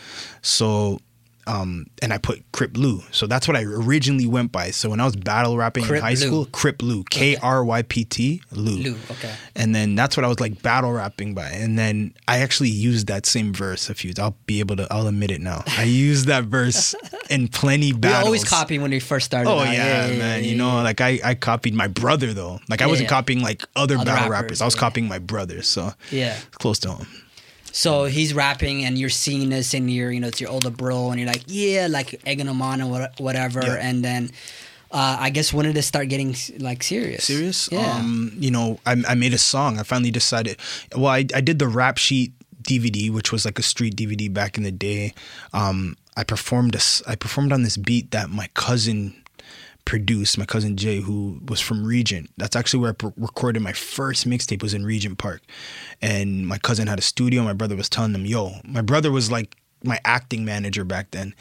[0.41, 0.99] So
[1.47, 3.01] um, and I put Crip Lou.
[3.11, 4.71] So that's what I originally went by.
[4.71, 6.15] So when I was battle rapping Crip in high Lou.
[6.15, 8.77] school, Crip Lou, K R Y P T Lou.
[8.77, 9.33] Lou, okay.
[9.55, 11.49] And then that's what I was like battle rapping by.
[11.49, 14.13] And then I actually used that same verse a few.
[14.19, 14.87] I'll be able to.
[14.91, 15.63] I'll admit it now.
[15.67, 16.93] I used that verse
[17.29, 18.25] in plenty We battles.
[18.25, 19.49] always copy when we first started.
[19.49, 19.73] Oh out.
[19.73, 20.43] yeah, man.
[20.43, 22.59] you know, like I, I copied my brother though.
[22.69, 23.09] Like I Yeah, wasn't yeah.
[23.15, 24.61] copying like other, Other battle rappers, rappers.
[24.61, 24.79] I was yeah.
[24.79, 25.61] copying my brother.
[25.61, 26.37] So Yeah.
[26.47, 27.07] it's close to home.
[27.71, 31.11] So he's rapping and you're seeing this and you're, you know, it's your older bro
[31.11, 33.61] and you're like, yeah, like egging him on and whatever.
[33.61, 33.75] Yeah.
[33.75, 34.31] And then
[34.91, 37.25] uh, I guess when did it start getting like serious?
[37.25, 37.69] Serious?
[37.71, 37.79] Yeah.
[37.79, 39.79] Um, you know, I, I made a song.
[39.79, 40.57] I finally decided.
[40.95, 44.57] Well, I, I did the rap sheet DVD, which was like a street DVD back
[44.57, 45.13] in the day.
[45.53, 49.15] Um, I performed a, I performed on this beat that my cousin
[49.85, 50.37] produced.
[50.37, 52.29] My cousin Jay, who was from Regent.
[52.37, 54.61] That's actually where I per- recorded my first mixtape.
[54.61, 55.41] Was in Regent Park,
[56.01, 57.43] and my cousin had a studio.
[57.43, 61.33] My brother was telling them, "Yo," my brother was like my acting manager back then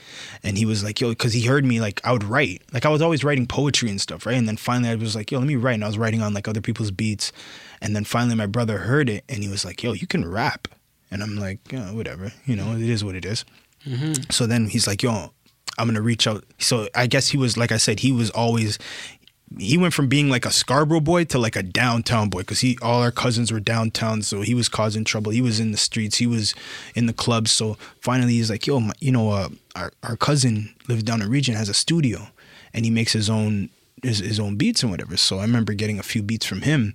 [0.42, 2.88] and he was like yo because he heard me like i would write like i
[2.88, 5.46] was always writing poetry and stuff right and then finally i was like yo let
[5.46, 7.32] me write and i was writing on like other people's beats
[7.80, 10.68] and then finally my brother heard it and he was like yo you can rap
[11.10, 13.44] and i'm like yeah, whatever you know it is what it is
[13.86, 14.14] mm-hmm.
[14.30, 15.32] so then he's like yo
[15.80, 18.78] i'm gonna reach out so i guess he was like i said he was always
[19.58, 22.78] he went from being like a Scarborough boy to like a downtown boy because he
[22.82, 25.32] all our cousins were downtown, so he was causing trouble.
[25.32, 26.54] He was in the streets, he was
[26.94, 27.50] in the clubs.
[27.50, 31.28] So finally, he's like, "Yo, my, you know, uh, our our cousin lives down in
[31.28, 32.28] Regent, has a studio,
[32.72, 33.70] and he makes his own
[34.02, 36.94] his, his own beats and whatever." So I remember getting a few beats from him,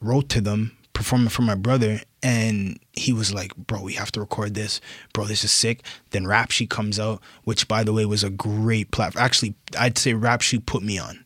[0.00, 4.20] wrote to them, performing for my brother, and he was like, "Bro, we have to
[4.20, 4.80] record this,
[5.12, 5.26] bro.
[5.26, 8.90] This is sick." Then Rap Sheet comes out, which by the way was a great
[8.90, 9.24] platform.
[9.24, 11.24] Actually, I'd say Rap Sheet put me on.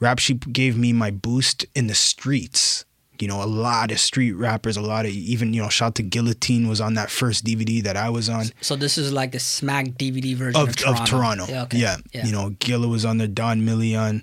[0.00, 2.84] Rap Sheet gave me my boost in the streets.
[3.18, 6.02] You know, a lot of street rappers, a lot of even you know, shout to
[6.02, 9.38] Guillotine was on that first DVD that I was on So this is like the
[9.38, 11.02] Smack DVD version of, of, Toronto.
[11.02, 11.46] of Toronto.
[11.48, 11.78] Yeah, okay.
[11.78, 14.22] Yeah, you know, Gilla was on there, Don Million,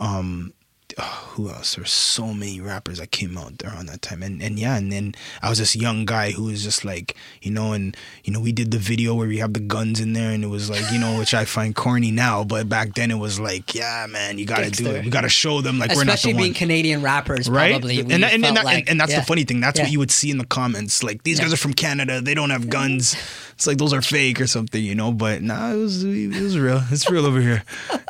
[0.00, 0.52] um,
[0.98, 1.74] oh, who else?
[1.76, 5.14] There's so many rappers that came out on that time, and and yeah, and then
[5.42, 8.52] I was this young guy who was just like, you know, and you know, we
[8.52, 10.98] did the video where we have the guns in there, and it was like, you
[10.98, 14.46] know, which I find corny now, but back then it was like, yeah, man, you
[14.46, 17.02] gotta do it, we gotta show them like we're not Especially the being one Canadian
[17.02, 17.72] rappers, right?
[17.72, 18.00] probably.
[18.00, 19.20] and, and, and, that- like- and, and that's yeah.
[19.20, 19.60] the funny thing.
[19.60, 19.84] That's Yeah.
[19.86, 21.02] what you would see in the comments.
[21.02, 21.44] Like these Yeah.
[21.44, 22.20] guys are from Canada.
[22.20, 23.16] They don't have guns.
[23.54, 25.12] It's like those are fake or something, you know.
[25.12, 26.82] But nah, it was it was real.
[26.90, 27.62] It's real over here.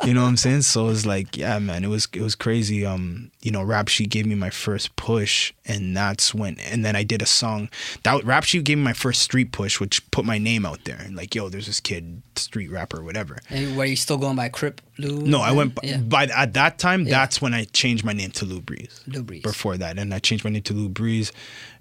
[0.03, 0.63] You know what I'm saying?
[0.63, 2.85] So it's like, yeah, man, it was it was crazy.
[2.85, 6.59] Um, you know, Rap Sheet gave me my first push, and that's when.
[6.59, 7.69] And then I did a song.
[8.03, 10.97] That Rap Sheet gave me my first street push, which put my name out there.
[10.99, 13.37] And like, yo, there's this kid, street rapper, whatever.
[13.49, 15.21] And were you still going by Crip Lou?
[15.21, 15.97] No, I went Yeah.
[15.97, 17.03] by at that time.
[17.05, 19.01] That's when I changed my name to Luu Breeze.
[19.07, 19.43] Luu Breeze.
[19.43, 21.31] Before that, and I changed my name to Luu Breeze,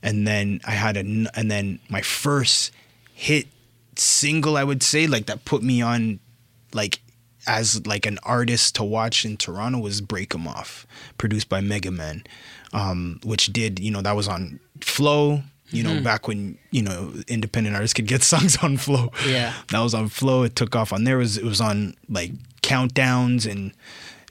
[0.02, 2.70] and then I had a and then my first
[3.14, 3.46] hit
[3.96, 6.20] single, I would say, like that put me on,
[6.72, 7.00] like
[7.46, 10.86] as like an artist to watch in Toronto was Break 'Em Off,
[11.18, 12.22] produced by Mega Man,
[12.72, 15.42] um, which did you know that was on Flow.
[15.70, 16.04] You know, Mhm.
[16.04, 19.10] back when you know independent artists could get songs on Flow.
[19.26, 19.54] Yeah.
[19.68, 20.42] that was on Flow.
[20.42, 21.16] It took off on there.
[21.16, 23.72] It was it was on like countdowns and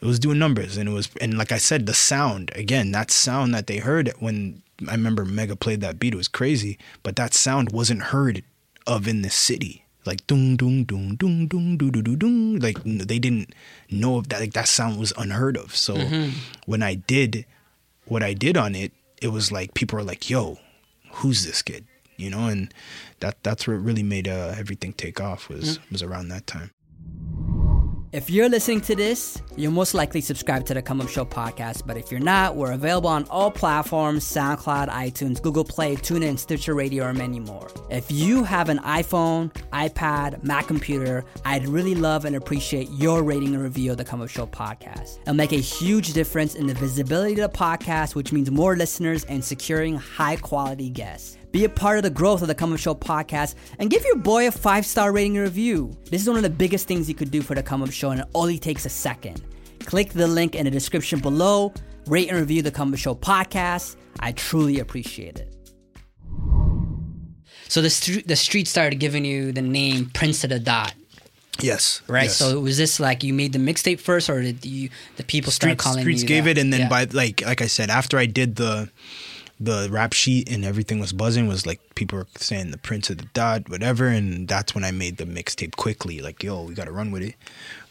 [0.01, 3.11] it was doing numbers and it was and like I said, the sound again, that
[3.11, 7.15] sound that they heard when I remember Mega played that beat, it was crazy, but
[7.17, 8.43] that sound wasn't heard
[8.87, 9.85] of in the city.
[10.05, 12.57] Like doom doom doom doom doom doo doo doo doom.
[12.59, 13.53] Like they didn't
[13.91, 15.75] know if that like that sound was unheard of.
[15.75, 16.31] So Mhm.
[16.65, 17.45] when I did
[18.05, 20.57] what I did on it, it was like people are like, "Yo,
[21.21, 21.85] who's this kid?"
[22.17, 22.73] You know, and
[23.19, 26.71] that that's what really made uh, everything take off was was around that time.
[28.13, 31.87] If you're listening to this, you're most likely subscribed to the Come Up Show podcast.
[31.87, 36.73] But if you're not, we're available on all platforms SoundCloud, iTunes, Google Play, TuneIn, Stitcher
[36.73, 37.69] Radio, or many more.
[37.89, 43.55] If you have an iPhone, iPad, Mac computer, I'd really love and appreciate your rating
[43.55, 45.21] and review of the Come Up Show podcast.
[45.21, 49.23] It'll make a huge difference in the visibility of the podcast, which means more listeners
[49.23, 51.37] and securing high quality guests.
[51.51, 54.15] Be a part of the growth of the Come Up Show podcast and give your
[54.15, 55.95] boy a five star rating and review.
[56.09, 58.11] This is one of the biggest things you could do for the Come Up Show,
[58.11, 59.41] and it only takes a second.
[59.79, 61.73] Click the link in the description below,
[62.07, 63.97] rate and review the Come Up Show podcast.
[64.19, 65.53] I truly appreciate it.
[67.67, 70.93] So the street, the street started giving you the name Prince of the Dot,
[71.59, 72.01] Yes.
[72.07, 72.23] right?
[72.23, 72.35] yes.
[72.37, 75.71] So was this like you made the mixtape first, or did you the people start
[75.71, 76.51] Streets, calling Streets you gave that?
[76.51, 76.89] it, and then Yeah.
[76.89, 78.89] by like like I said, after I did the
[79.63, 83.19] the rap sheet and everything was buzzing, was like people were saying the Prince of
[83.19, 86.19] the Dot, whatever, and that's when I made the mixtape quickly.
[86.19, 87.35] Like, yo, we got to run with it,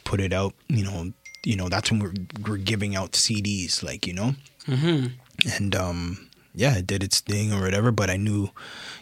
[0.04, 0.52] put it out.
[0.68, 1.12] You know,
[1.44, 2.12] you know that's when we're
[2.46, 4.34] we're giving out CDs, like you know,
[4.66, 5.12] Mhm.
[5.56, 8.50] and um yeah it did its thing or whatever but i knew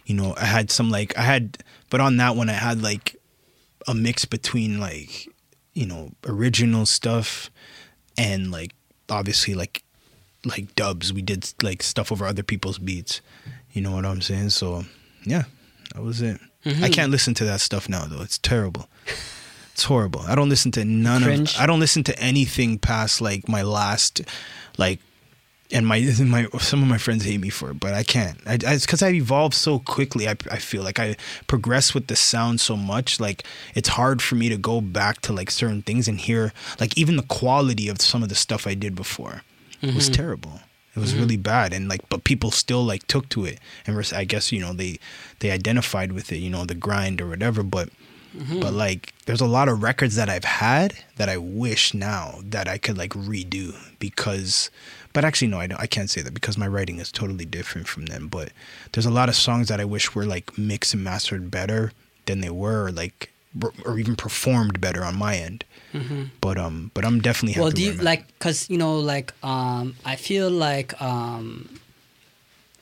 [0.04, 1.56] you know i had some like i had
[1.88, 3.16] but on that one i had like
[3.88, 5.26] a mix between like
[5.72, 7.50] you know original stuff
[8.18, 8.72] and like
[9.08, 9.82] obviously like
[10.48, 11.12] like dubs.
[11.12, 13.20] We did like stuff over other people's beats.
[13.72, 14.50] You know what I'm saying?
[14.50, 14.84] So
[15.24, 15.44] yeah,
[15.94, 16.40] that was it.
[16.64, 16.84] Mm-hmm.
[16.84, 18.22] I can't listen to that stuff now though.
[18.22, 18.88] It's terrible.
[19.72, 20.22] It's horrible.
[20.22, 21.54] I don't listen to none Cringe?
[21.54, 21.60] of.
[21.60, 24.22] I don't listen to anything past like my last,
[24.76, 24.98] like,
[25.70, 28.40] and my my some of my friends hate me for it, but I can't.
[28.44, 30.26] I, I, it's because I evolved so quickly.
[30.28, 31.14] I I feel like I
[31.46, 33.20] progress with the sound so much.
[33.20, 33.44] Like
[33.76, 37.14] it's hard for me to go back to like certain things and hear like even
[37.16, 39.42] the quality of some of the stuff I did before
[39.82, 40.14] was Mhm.
[40.14, 40.60] terrible.
[40.96, 44.24] It was really bad, and like, but people still like took to it, and I
[44.24, 44.98] guess you know they
[45.38, 47.62] they identified with it, you know, the grind or whatever.
[47.62, 47.90] But
[48.36, 48.60] Mhm.
[48.60, 52.66] but like, there's a lot of records that I've had that I wish now that
[52.68, 54.70] I could like redo because.
[55.14, 57.88] But actually, no, I don't, I can't say that because my writing is totally different
[57.88, 58.28] from them.
[58.28, 58.50] But
[58.92, 61.92] there's a lot of songs that I wish were like mixed and mastered better
[62.26, 63.30] than they were, like
[63.84, 65.64] or even performed better on my end.
[65.94, 66.30] Mhm.
[66.40, 67.62] But um, but I'm definitely happy.
[67.62, 71.68] well do you like because you know like um i feel like um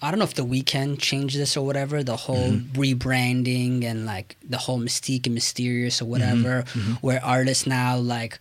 [0.03, 2.81] i don't know if the Weeknd changed this or whatever the whole Mm-hmm.
[2.81, 6.97] rebranding and like the whole mystique and mysterious or whatever mhm.
[7.01, 8.39] where artists now like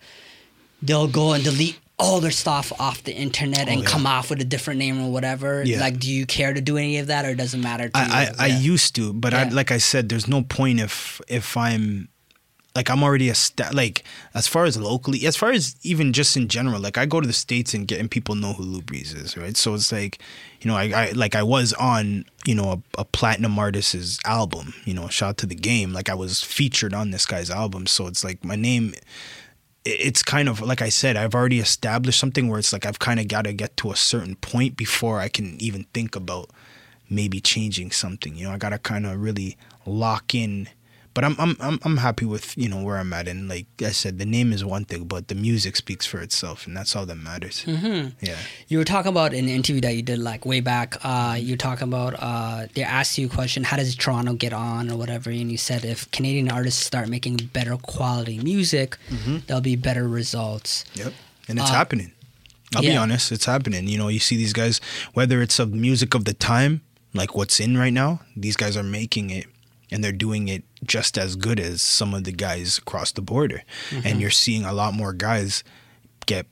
[0.82, 3.88] they'll go and delete all their stuff off the internet Oh, and yeah.
[3.88, 5.80] come off with a different name or whatever Yeah.
[5.80, 8.04] like do you care to do any of that or does it matter to you
[8.04, 11.56] I, I, I used to, but I, like I said, there's no point if if
[11.56, 12.08] I'm
[12.76, 16.36] like I'm already a sta- like as far as locally, as far as even just
[16.36, 16.78] in general.
[16.80, 19.36] Like I go to the states and get and people know who Luu Breeze is,
[19.36, 19.56] right?
[19.56, 20.20] So it's like,
[20.60, 24.74] you know, I, I like I was on you know a, a platinum artist's album.
[24.84, 25.92] You know, shout out to the game.
[25.92, 28.94] Like I was featured on this guy's album, so it's like my name.
[29.84, 32.98] it- It's kind of like I said, I've already established something where it's like I've
[32.98, 36.50] kind of got to get to a certain point before I can even think about
[37.08, 38.34] maybe changing something.
[38.36, 40.68] You know, I gotta kind of really lock in.
[41.16, 43.92] But I'm I'm I'm I'm happy with you know where I'm at, and like I
[44.02, 47.06] said, the name is one thing, but the music speaks for itself, and that's all
[47.06, 47.64] that matters.
[47.66, 48.12] Mhm.
[48.20, 48.36] Yeah.
[48.68, 50.88] You were talking about in an interview that you did like way back.
[51.02, 54.52] Uh, you were talking about uh, they asked you a question: How does Toronto get
[54.52, 55.30] on or whatever?
[55.30, 59.46] And you said if Canadian artists start making better quality music, Mhm.
[59.46, 60.84] there'll be better results.
[61.00, 61.14] Yep.
[61.48, 62.12] And it's Uh, happening.
[62.74, 63.88] I'll be honest, it's happening.
[63.88, 64.82] You know, you see these guys,
[65.14, 66.82] whether it's of music of the time,
[67.14, 69.46] like what's in right now, these guys are making it
[69.90, 73.62] and they're doing it just as good as some of the guys across the border.
[73.90, 74.04] Mhm.
[74.04, 75.62] And you're seeing a lot more guys
[76.26, 76.46] get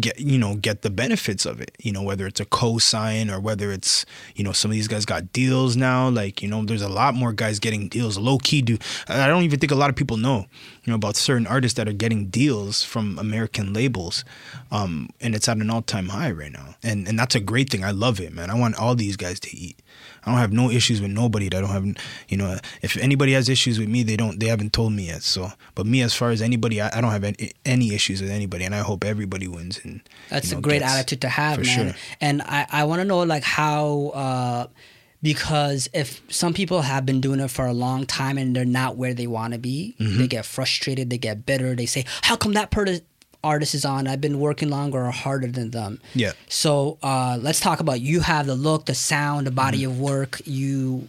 [0.00, 3.38] get you know get the benefits of it you know whether it's a co-sign or
[3.38, 6.80] whether it's you know some of these guys got deals now like you know there's
[6.80, 9.90] a lot more guys getting deals low key do i don't even think a lot
[9.90, 10.46] of people know
[10.86, 14.24] you know about certain artists that are getting deals from american labels
[14.70, 17.84] um and it's at an all-time high right now and and that's a great thing
[17.84, 19.76] i love it man i want all these guys to eat
[20.24, 21.46] I don't have no issues with nobody.
[21.46, 21.86] I don't have,
[22.28, 25.22] you know, if anybody has issues with me, they don't, they haven't told me yet.
[25.22, 28.32] So, but me, as far as anybody, I, I don't have any, any issues with
[28.32, 29.80] anybody, and I hope everybody wins.
[29.84, 31.64] And That's you know, a great gets- attitude to have, man.
[31.92, 31.94] sure.
[32.20, 34.66] And I, I want to know like how uh,
[35.22, 38.96] because if some people have been doing it for a long time and they're not
[38.96, 40.18] where they want to be, Mhm.
[40.18, 43.00] they get frustrated, they get bitter, they say, "How come that per-
[43.44, 44.06] artist is on?
[44.08, 46.32] I've been working longer or harder than them." Yeah.
[46.48, 49.90] So uh, let's talk about you have the look, the sound, the body Mm-hmm.
[49.92, 51.08] of work, you,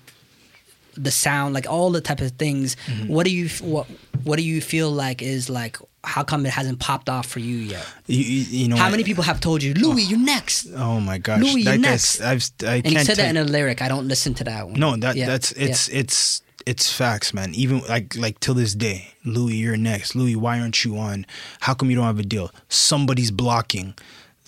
[0.95, 2.75] the sound, like all the type of things.
[2.87, 3.07] Mhm.
[3.09, 3.87] What do you what
[4.23, 5.77] What do you feel like is like?
[6.07, 7.85] How come it hasn't popped off for you yet?
[8.07, 10.09] You, you, you know, How I- many people have told you, Louis, oh.
[10.09, 10.67] you're next?
[10.75, 12.21] Oh my gosh, Louis, you're next.
[12.21, 13.81] I've, I and can't he said tell that in a lyric.
[13.81, 14.79] I don't listen to that one.
[14.79, 15.65] No, that Yeah, that's yeah.
[15.67, 17.53] it's it's it's facts, man.
[17.55, 20.15] Even like like till this day, Louis, you're next.
[20.15, 21.25] Louis, why aren't you on?
[21.61, 22.51] How come you don't have a deal?
[22.69, 23.93] Somebody's blocking.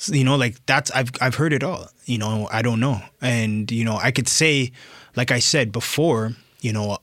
[0.08, 1.90] You know, like that's I've I've heard it all.
[2.06, 4.72] You know, I don't know, and you know, I could say,
[5.16, 6.98] like I said before, you know,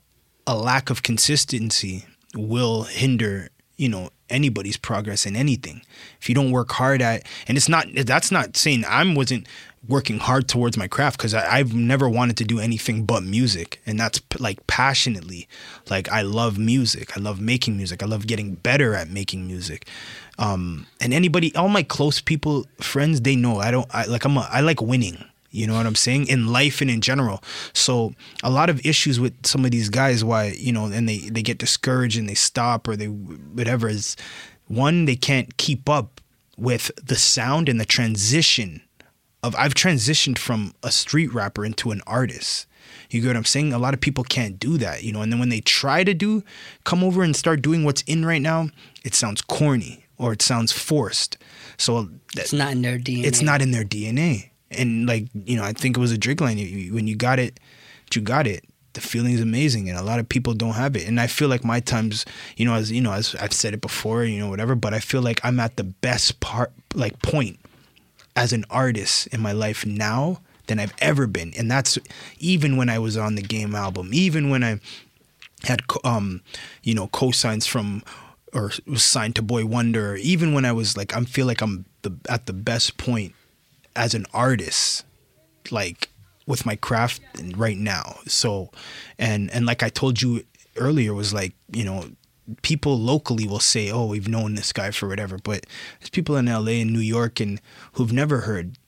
[0.46, 5.82] a lack of consistency will hinder you know anybody's progress in anything.
[6.20, 9.46] If you don't work hard at and it's not that's not saying i wasn't
[9.88, 13.80] working hard towards my craft because i've never wanted to do anything but music.
[13.86, 15.48] And that's p- like passionately
[15.88, 17.16] like i love music.
[17.16, 18.02] I love making music.
[18.02, 19.88] I love getting better at making music.
[20.38, 24.36] Um and anybody all my close people friends they know i don't i like i'm
[24.36, 25.24] a, i like winning
[25.56, 26.28] you know what I'm saying?
[26.28, 27.42] In life and in general.
[27.72, 31.18] So a lot of issues with some of these guys, why, you know, and they,
[31.18, 34.16] they get discouraged and they stop or they whatever is
[34.68, 36.20] one, they can't keep up
[36.58, 38.82] with the sound and the transition
[39.42, 42.66] of I've transitioned from a street rapper into an artist.
[43.10, 43.72] You get what I'm saying?
[43.72, 46.14] A lot of people can't do that, you know, and then when they try to
[46.14, 46.42] do
[46.84, 48.68] come over and start doing what's in right now,
[49.04, 51.36] it sounds corny or it sounds forced.
[51.76, 53.24] So It's not in their DNA.
[53.24, 54.50] it's not in their DNA.
[54.76, 56.58] And like you know, I think it was a Drake line.
[56.92, 57.58] When you got it,
[58.14, 58.64] you got it.
[58.96, 61.50] the feeling is amazing and a lot of people don't have it and i feel
[61.50, 62.24] like my times
[62.56, 64.98] you know as you know as i've said it before you know whatever but i
[64.98, 67.60] feel like i'm at the best part like point
[68.34, 71.98] as an artist in my life now than i've ever been and that's
[72.38, 74.80] even when i was on the game album even when i
[75.64, 76.40] had um
[76.82, 78.02] you know cosigns from
[78.54, 82.16] or was signed to Boi-1da even when i was like i feel like i'm the
[82.30, 83.34] at the best point
[83.96, 85.04] as an artist
[85.70, 86.10] like
[86.46, 87.22] with my craft
[87.56, 88.18] right now.
[88.26, 88.70] So
[89.18, 90.44] and and like i told you
[90.76, 92.10] earlier was like you know
[92.62, 95.66] people locally will say oh we've known this guy for whatever but
[95.98, 97.60] there's people in la and new york and
[97.94, 98.78] who've never heard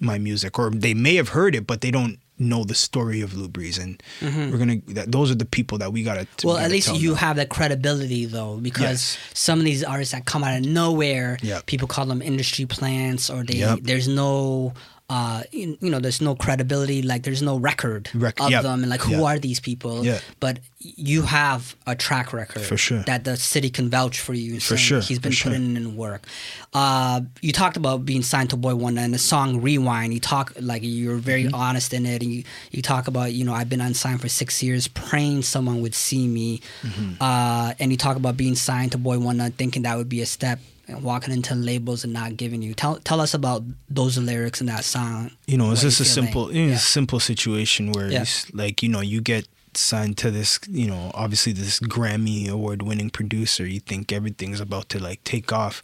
[0.00, 3.32] my music or they may have heard it but they don't know the story of
[3.34, 4.50] Luu Breeze and Mhm.
[4.50, 6.86] we're gonna that, those are the people that we gotta Well, we at gotta least
[6.88, 7.18] tell you them.
[7.18, 9.18] have that credibility though, because Yes.
[9.34, 11.66] some of these artists that come out of nowhere, Yep.
[11.66, 13.80] people call them industry plants, or they Yep.
[13.82, 14.72] there's no.
[15.10, 18.62] Uh, you you know, there's no credibility, like there's no record Rec- of yep.
[18.62, 19.24] them, and like who Yeah.
[19.24, 20.04] are these people?
[20.06, 20.20] Yeah.
[20.38, 23.02] But you have a track record For sure.
[23.10, 24.60] that the city can vouch for you.
[24.60, 25.50] For sure, he's for been sure.
[25.50, 26.26] putting in work.
[26.72, 30.14] Uh, you talked about being signed to Boi-1da and the song Rewind.
[30.14, 31.54] You talk like you're very Mm-hmm.
[31.66, 34.62] honest in it, and you you talk about you know I've been unsigned for six
[34.62, 37.20] years, praying someone would see me, Mm-hmm.
[37.20, 40.60] uh, and you talk about being signed to Boi-1da, thinking that would be a step,
[40.90, 42.74] and walking into labels and not giving you.
[42.74, 45.30] Tell tell us about those lyrics in that song.
[45.46, 46.26] you know, it's just a you're feeling.
[46.26, 48.22] simple, you simple situation where, Yeah.
[48.22, 53.10] it's like, you know, you get signed to this, you know, obviously this Grammy award-winning
[53.10, 53.66] producer.
[53.66, 55.82] You think everything's about to like take off,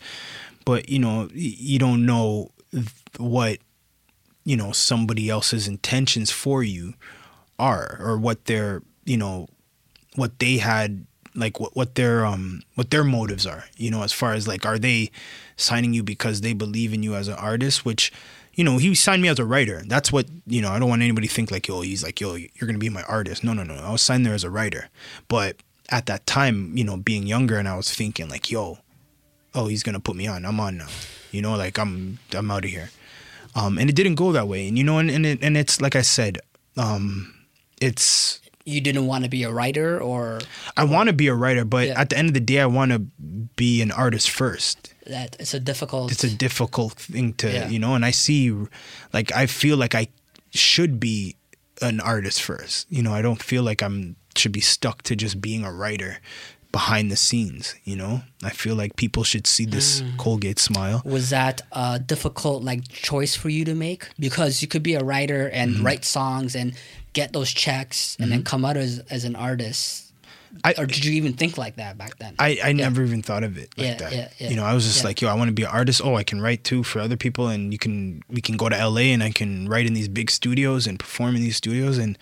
[0.65, 2.51] but you know, you don't know
[3.19, 3.59] what,
[4.45, 6.95] you know, somebody else's intentions for you
[7.59, 9.49] are, or what their, you know,
[10.17, 14.13] what they had like what, what their um what their motives are you know as
[14.13, 15.11] far as like are they
[15.57, 18.13] signing you because they believe in you as an artist which
[18.55, 19.83] you know he signed me as a writer.
[19.87, 22.35] That's what you know i don't want anybody to think like yo he's like yo
[22.35, 23.45] you're gonna be my artist.
[23.45, 24.89] No no no i was signed there as a writer.
[25.29, 25.57] But
[25.91, 28.79] at that time you know being younger and i was thinking like yo
[29.55, 30.45] oh he's gonna put me on.
[30.45, 30.89] I'm on now.
[31.31, 32.91] You know like i'm i'm out of here.
[33.55, 34.69] Um and it didn't go that way.
[34.69, 36.39] And you know and and, it, and it's like i said
[36.77, 37.33] um
[37.81, 40.41] it's You didn't want to be a writer, or
[40.77, 42.01] I want to be a writer, but Yeah.
[42.01, 42.99] at the end of the day, I want to
[43.57, 44.93] be an artist first.
[45.07, 46.11] that it's a difficult.
[46.11, 47.69] It's a difficult thing to, Yeah.
[47.69, 48.53] you know, and I see,
[49.13, 50.09] like, I feel like I
[50.51, 51.37] should be
[51.81, 52.87] an artist first.
[52.91, 56.19] You know, I don't feel like I'm should be stuck to just being a writer
[56.79, 57.75] behind the scenes.
[57.91, 58.15] You know,
[58.51, 60.17] I feel like people should see this Mm.
[60.25, 60.99] Colgate smile.
[61.17, 65.05] was that a difficult like choice for you to make because you could be a
[65.11, 65.87] writer and Mm-hmm.
[65.87, 66.69] write songs and
[67.19, 70.03] get those checks and then come out as, as an artist
[70.79, 73.53] or did you even think like that back then I, I never even thought of
[73.63, 74.13] it like Yeah, that.
[74.19, 75.09] yeah, yeah, You know, I was just yeah.
[75.09, 76.01] like, yo, I want to be an artist.
[76.05, 78.77] Oh, I can write too for other people, and you can we can go to
[78.89, 82.17] LA and I can write in these big studios and perform in these studios, and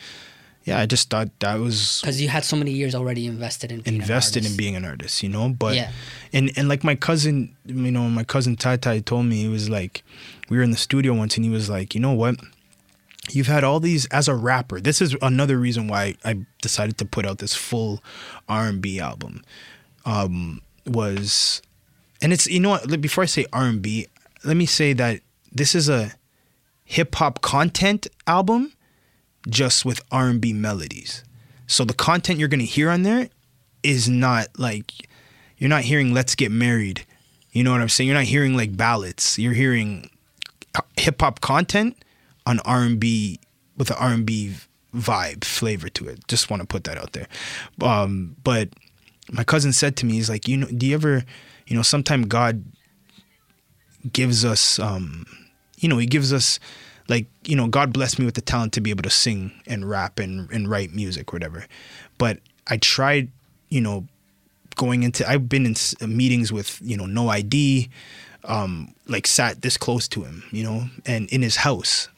[0.65, 3.81] yeah, I just thought that was because you had so many years already invested in
[3.83, 4.59] being invested an in artist.
[4.59, 5.49] being an artist, you know.
[5.51, 5.91] But Yeah.
[6.33, 9.69] and and like my cousin, you know, my cousin Tai Tai told me he was
[9.69, 10.03] like,
[10.49, 12.37] we were in the studio once, and he was like, you know what,
[13.31, 14.81] you've had all these as a rapper.
[14.81, 18.03] This is another reason why I decided to put out this full
[18.49, 19.43] R and B album.
[20.07, 21.63] Um, was,
[22.21, 23.01] and it's you know what?
[23.01, 24.07] Before I say R and B,
[24.45, 25.21] let me say that
[25.53, 26.13] this is a
[26.85, 28.73] hip hop content album,
[29.49, 31.25] just with R and B melodies.
[31.67, 33.29] So the content you're gonna hear on there
[33.83, 35.09] is not like
[35.59, 37.07] you're not hearing "Let's Get Married."
[37.53, 38.09] You know what I'm saying?
[38.09, 39.39] You're not hearing like ballads.
[39.39, 40.11] You're hearing
[40.97, 41.97] hip hop content
[42.47, 43.39] on R and B
[43.77, 44.55] with an R and B
[44.95, 46.27] vibe flavor to it.
[46.29, 47.27] Just want to put that out there.
[47.83, 48.71] Um, but
[49.31, 51.25] my cousin said to me, he's like, you know, do you ever,
[51.67, 52.65] you know, sometime God
[54.13, 55.27] gives us, um,
[55.79, 56.59] you know, He gives us.
[57.09, 59.89] Like you know, God blessed me with the talent to be able to sing and
[59.89, 61.67] rap and, and write music, or whatever.
[62.19, 63.31] But I tried,
[63.69, 64.07] you know,
[64.77, 65.77] going into I've been in
[66.17, 67.91] meetings with you know no ID,
[68.45, 72.09] um, like sat this close to him, you know, and in his house,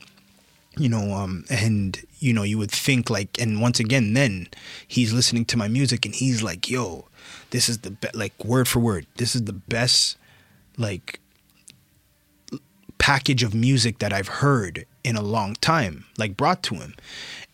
[0.77, 4.49] you know, um, and you know you would think like, and once again, then
[4.87, 7.07] he's listening to my music and he's like, yo,
[7.51, 10.17] this is the be-, like word for word, this is the best
[10.79, 11.21] like
[13.07, 16.97] package of music that I've heard in a long time, like brought to him.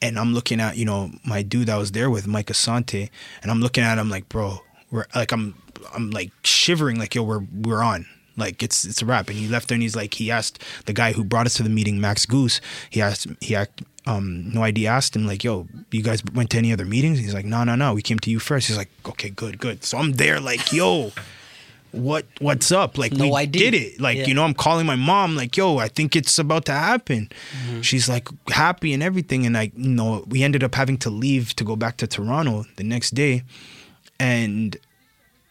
[0.00, 3.10] And I'm looking at, you know, my dude that was there with Mike Asante,
[3.42, 5.54] and I'm looking at him like, bro, we're like I'm
[5.94, 8.06] I'm like shivering like yo, we're we're on.
[8.34, 9.28] Like it's it's a wrap.
[9.28, 11.62] And he left there and he's like he asked the guy who brought us to
[11.62, 15.68] the meeting, Max Goose, he asked he asked um No ID asked him like, yo,
[15.90, 17.18] you guys went to any other meetings?
[17.18, 18.68] He's like, no, no, no, we came to you first.
[18.68, 19.84] He's like, okay, good, good.
[19.84, 21.12] So I'm there like, yo,
[21.92, 22.98] what what's up?
[22.98, 23.70] Like No we idea.
[23.70, 24.00] did it.
[24.00, 24.26] Like Yeah.
[24.26, 25.36] you know, I'm calling my mom.
[25.36, 27.30] Like yo, I think it's about to happen.
[27.66, 27.80] Mm-hmm.
[27.82, 31.54] She's like happy and everything, and I you know we ended up having to leave
[31.56, 33.42] to go back to Toronto the next day,
[34.18, 34.76] and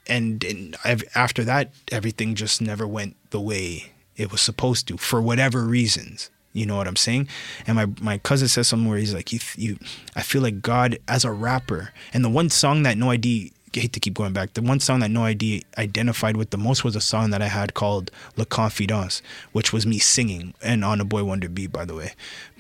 [0.08, 0.76] and, and
[1.16, 6.30] after that everything just never went the way it was supposed to for whatever reasons.
[6.54, 7.30] You know what I'm saying?
[7.66, 9.78] And my my cousin says something where he's like, you, you,
[10.18, 13.94] I feel like God as a rapper, and the one song that No ID, hate
[13.94, 16.96] to keep going back, the one song that No ID identified with the most was
[16.96, 21.06] a song that I had called La Confidence, which was me singing and on a
[21.06, 22.14] Boi-1da beat, by the way.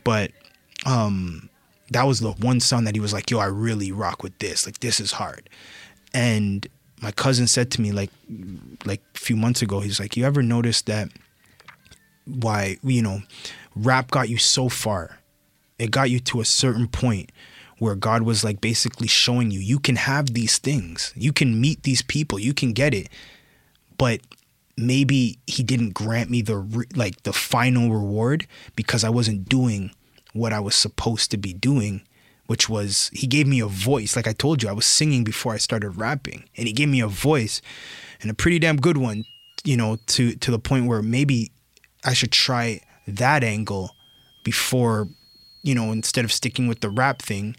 [0.03, 0.32] But
[0.86, 1.49] um,
[1.91, 4.66] that was the one song that he was like, yo, I really rock with this.
[4.66, 5.49] Like this is hard.
[6.14, 6.68] And
[7.01, 8.12] my cousin said to me like
[8.86, 11.09] like a few months ago, he's like, you ever noticed that
[12.26, 13.22] why you know
[13.76, 15.18] rap got you so far
[15.80, 17.32] it got you to a certain point
[17.82, 21.13] where god was like basically showing you you can have these things.
[21.15, 22.38] You can meet these people.
[22.38, 23.09] You can get it.
[23.97, 24.21] But
[24.77, 29.91] maybe he didn't grant me the re- like the final reward because i wasn't doing
[30.34, 32.01] what i was supposed to be doing
[32.47, 34.15] which was he gave me a voice.
[34.15, 37.01] Like i told you i was singing before i started rapping and he gave me
[37.01, 37.61] a voice
[38.21, 39.25] and a pretty damn good one
[39.63, 41.51] you know to to the point where maybe
[42.03, 43.95] I should try that angle
[44.43, 45.07] before,
[45.63, 47.55] you know, instead of sticking with the rap thing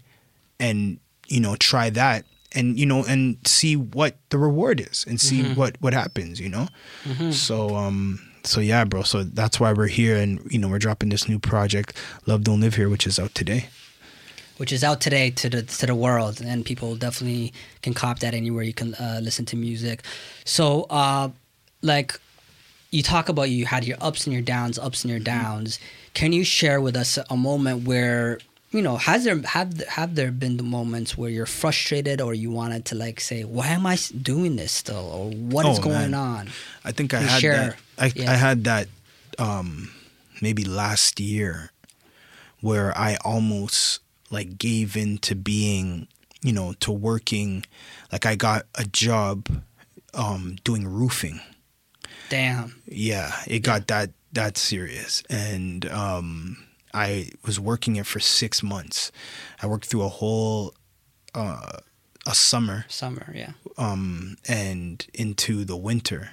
[0.67, 0.79] and,
[1.27, 5.41] you know, try that and, you know, and see what the reward is and see
[5.43, 5.55] Mhm.
[5.59, 6.67] what, what happens, you know?
[7.05, 7.33] Mhm.
[7.33, 9.03] So, um, so yeah, bro.
[9.03, 11.89] So that's why we're here and, you know, we're dropping this new project,
[12.25, 13.61] Love Don't Live Here, which is out today.
[14.57, 17.51] which is out today to the to the world, and people definitely
[17.81, 19.97] can cop that anywhere you can uh, listen to music.
[20.45, 20.63] So,
[21.01, 21.29] uh,
[21.81, 22.09] like
[22.91, 25.79] you talk about, you had your ups and your downs, ups and your downs.
[26.13, 28.37] Can you share with us a moment where
[28.73, 32.51] you know has there have have there been the moments where you're frustrated or you
[32.51, 36.11] wanted to like say, why am I doing this still, or what is Oh, going
[36.11, 36.13] man.
[36.13, 36.49] on?
[36.83, 37.53] I think I had share?
[37.53, 37.75] that.
[37.97, 38.31] I, Yeah.
[38.31, 38.87] I had that
[39.39, 39.91] um,
[40.41, 41.71] maybe last year
[42.61, 43.99] where I almost
[44.31, 46.07] like gave in to being,
[46.41, 47.65] you know, to working.
[48.11, 49.47] Like I got a job
[50.13, 51.39] um, doing roofing.
[52.29, 52.81] Damn.
[52.87, 56.57] Yeah, it got that that serious, and um,
[56.93, 59.11] I was working it for six months.
[59.61, 60.73] I worked through a whole
[61.33, 61.77] uh,
[62.25, 63.51] a summer, Summer, yeah.
[63.77, 66.31] um, and into the winter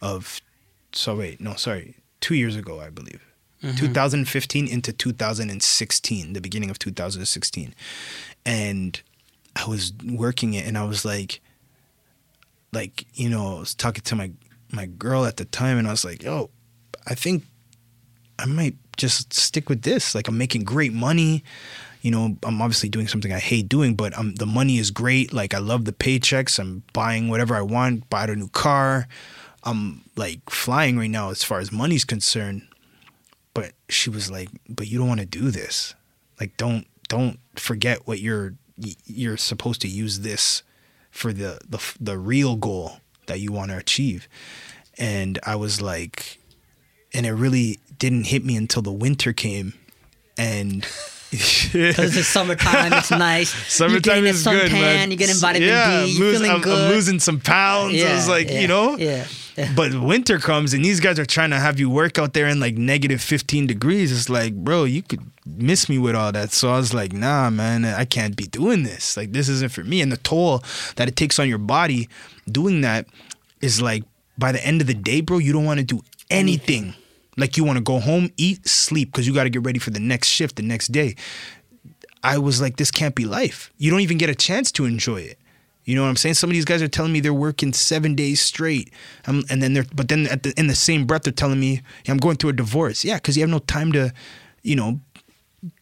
[0.00, 0.40] of.
[0.92, 3.20] So wait, no, sorry, two years ago, I believe.
[3.62, 3.78] Mhm.
[3.78, 7.74] 2015 into 2016, the beginning of 2016.
[8.44, 9.00] And
[9.56, 11.40] I was working it and I was like,
[12.72, 14.32] like, you know, I was talking to my,
[14.70, 16.50] my girl at the time and I was like, yo,
[17.06, 17.44] I think
[18.38, 20.14] I might just stick with this.
[20.14, 21.44] Like I'm making great money.
[22.02, 25.32] You know, I'm obviously doing something I hate doing, but um, the money is great.
[25.32, 26.58] Like I love the paychecks.
[26.58, 29.08] I'm buying whatever I want, bought a new car.
[29.62, 32.68] I'm like flying right now as far as money's concerned.
[33.54, 35.94] But she was like, "But you don't want to do this.
[36.38, 38.54] Like don't don't forget what you're
[39.06, 40.62] you're supposed to use this
[41.10, 44.28] for the the the real goal that you want to achieve."
[44.98, 46.38] And I was like,
[47.14, 49.74] and it really didn't hit me until the winter came,
[50.36, 50.86] and
[51.72, 53.54] Because it's summertime, it's nice.
[53.54, 55.10] you're Summertime is good, man.
[55.10, 56.12] You're getting vitamin yeah, D.
[56.12, 56.86] You're lose- feeling I'm, good.
[56.86, 58.00] I'm losing some pounds.
[58.00, 59.26] I was like, yeah, you know, yeah,
[59.74, 62.60] But winter comes and these guys are trying to have you work out there in
[62.60, 64.12] like negative 15 degrees.
[64.12, 66.52] It's like, bro, you could miss me with all that.
[66.52, 69.16] So I was like, nah, man, I can't be doing this.
[69.16, 70.02] Like, this isn't for me.
[70.02, 70.62] And the toll
[70.96, 72.08] that it takes on your body
[72.50, 73.06] doing that
[73.60, 74.04] is like,
[74.38, 76.94] by the end of the day, bro, you don't want to do anything.
[77.36, 79.90] Like, you want to go home, eat, sleep, because you got to get ready for
[79.90, 81.16] the next shift the next day.
[82.22, 83.70] I was like, this can't be life.
[83.76, 85.38] You don't even get a chance to enjoy it.
[85.84, 86.34] You know what I'm saying?
[86.34, 88.90] Some of these guys are telling me they're working seven days straight,
[89.26, 91.82] um, and then they're, but then at the, in the same breath, they're telling me
[92.08, 93.04] I'm going through a divorce.
[93.04, 94.12] Yeah, because you have no time to,
[94.62, 95.00] you know,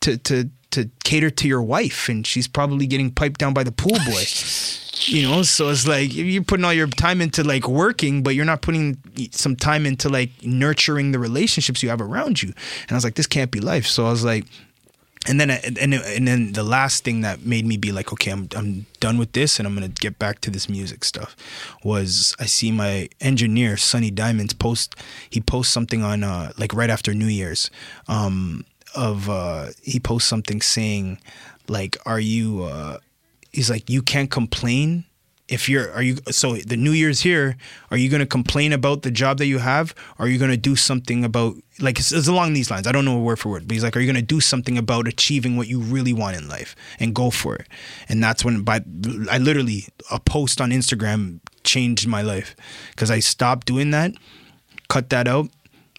[0.00, 3.70] to to to cater to your wife, and she's probably getting piped down by the
[3.70, 4.24] pool boy.
[5.08, 8.44] you know, so it's like you're putting all your time into like working, but you're
[8.44, 8.98] not putting
[9.30, 12.48] some time into like nurturing the relationships you have around you.
[12.82, 13.86] And I was like, this can't be life.
[13.86, 14.44] So I was like,
[15.28, 18.48] and then and and then the last thing that made me be like, okay, I'm
[18.56, 21.36] I'm done with this, and I'm gonna get back to this music stuff.
[21.84, 24.96] Was I see my engineer Sonny Diamonds post?
[25.30, 27.70] He posts something on uh, like right after New Year's.
[28.08, 31.18] Um, of uh, he posts something saying
[31.68, 32.98] like, "Are you?" Uh,
[33.52, 35.04] he's like, "You can't complain
[35.52, 37.56] if you're are you so the new year's here
[37.90, 39.94] are you going to complain about the job that you have?
[40.18, 42.86] Are you going to do something about like it's, it's along these lines.
[42.86, 44.78] I don't know word for word but he's like are you going to do something
[44.78, 47.68] about achieving what you really want in life and go for it?
[48.08, 48.80] And that's when by
[49.30, 52.56] i literally a post on instagram changed my life
[52.90, 54.12] because i stopped doing that
[54.88, 55.48] cut that out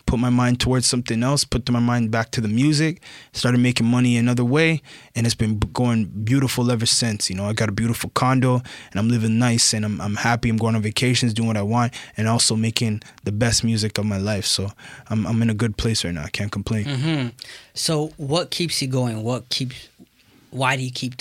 [0.06, 3.02] put my mind towards something else, put my mind back to the music,
[3.32, 4.82] started making money another way,
[5.16, 7.30] and it's been going beautiful ever since.
[7.30, 8.56] You know, I got a beautiful condo
[8.92, 10.50] and I'm living nice and I'm, I'm happy.
[10.50, 14.06] I'm going on vacations, doing what I want, and also making the best music of
[14.06, 14.46] my life.
[14.46, 14.72] So
[15.08, 16.24] I'm, I'm in a good place right now.
[16.24, 16.86] I can't complain.
[16.86, 17.28] Mm-hmm.
[17.74, 19.24] So, what keeps you going?
[19.24, 19.90] What keeps,
[20.52, 21.16] why do you keep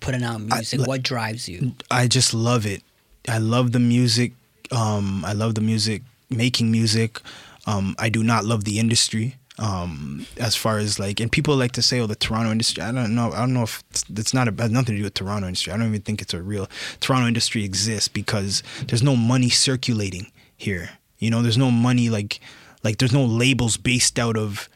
[0.00, 0.80] putting out music?
[0.80, 1.74] I, what drives you?
[1.90, 2.82] I just love it.
[3.28, 4.32] I love the music.
[4.70, 7.20] Um, I love the music, making music.
[7.66, 9.36] Um, I do not love the industry.
[9.58, 12.90] Um, as far as like, and people like to say, "Oh, the Toronto industry." I
[12.90, 13.32] don't know.
[13.32, 15.72] I don't know if it's, it's not a, has nothing to do with Toronto industry.
[15.72, 16.68] I don't even think it's a real
[17.00, 20.90] Toronto industry exists because there's no money circulating here.
[21.18, 22.40] You know, there's no money like
[22.82, 24.68] like there's no labels based out of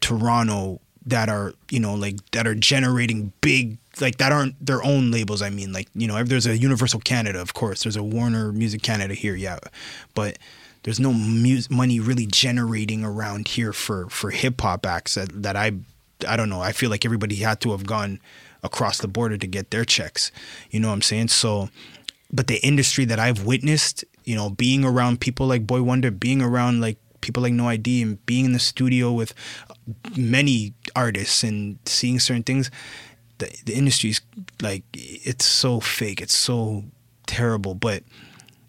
[0.00, 5.10] Toronto that are you know like that are generating big like that aren't their own
[5.10, 5.42] labels.
[5.42, 7.84] I mean, like you know, there's a Universal Canada, of course.
[7.84, 9.58] There's a Warner Music Canada here, yeah,
[10.14, 10.38] but
[10.86, 15.56] there's no mu- money really generating around here for for hip hop acts that, that
[15.56, 15.72] I
[16.26, 16.60] I don't know.
[16.60, 18.20] I feel like everybody had to have gone
[18.62, 20.30] across the border to get their checks.
[20.70, 21.28] You know what I'm saying?
[21.28, 21.70] So,
[22.32, 26.80] but the industry that I've witnessed, you know, being around people like Boi-1da, being around
[26.80, 29.34] like people like No ID, and being in the studio with
[30.16, 32.70] many artists and seeing certain things,
[33.38, 34.20] the the industry's
[34.62, 36.20] like it's so fake.
[36.22, 36.84] It's so
[37.26, 38.04] terrible, but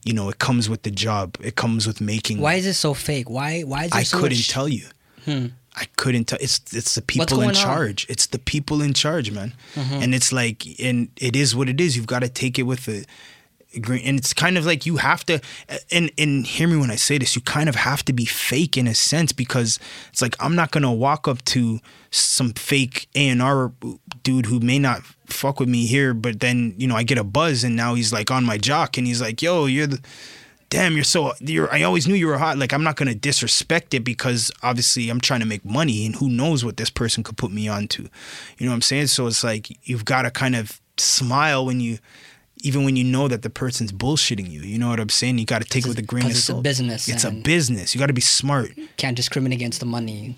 [0.04, 1.38] you know, it comes with the job.
[1.41, 2.39] It comes with making.
[2.39, 3.30] Why is it so fake?
[3.30, 3.62] Why?
[3.62, 4.00] Why is it so?
[4.00, 4.50] I so couldn't much...
[4.50, 4.88] tell you.
[5.26, 5.48] Hmm.
[5.76, 6.39] I couldn't tell.
[6.41, 8.06] It's it's the people in charge.
[8.06, 8.14] On?
[8.14, 9.54] It's the people in charge, man.
[9.76, 9.95] Mm-hmm.
[9.95, 11.95] And it's like, and it is what it is.
[11.95, 13.06] You've got to take it with the
[13.76, 15.39] and it's kind of like you have to
[15.91, 18.78] and and hear me when I say this you kind of have to be fake
[18.78, 19.80] in a sense because
[20.10, 21.80] it's like I'm not gonna walk up to
[22.10, 23.72] some fake A&R
[24.24, 27.24] dude who may not fuck with me here but then you know I get a
[27.24, 29.99] buzz and now he's like on my jock and he's like yo you're the
[30.70, 33.93] damn you're so you're I always knew you were hot like I'm not gonna disrespect
[33.93, 37.38] it because obviously I'm trying to make money and who knows what this person could
[37.38, 38.03] put me onto
[38.57, 41.80] you know what I'm saying so it's like you've got to kind of smile when
[41.80, 41.99] you
[42.63, 44.61] even when you know that the person's bullshitting you.
[44.61, 45.38] You know what I'm saying?
[45.38, 46.65] You got to take it with a grain of salt.
[46.65, 47.07] It's a business.
[47.07, 47.93] It's a business.
[47.93, 48.72] You got to be smart.
[48.97, 50.36] Can't discriminate against the money.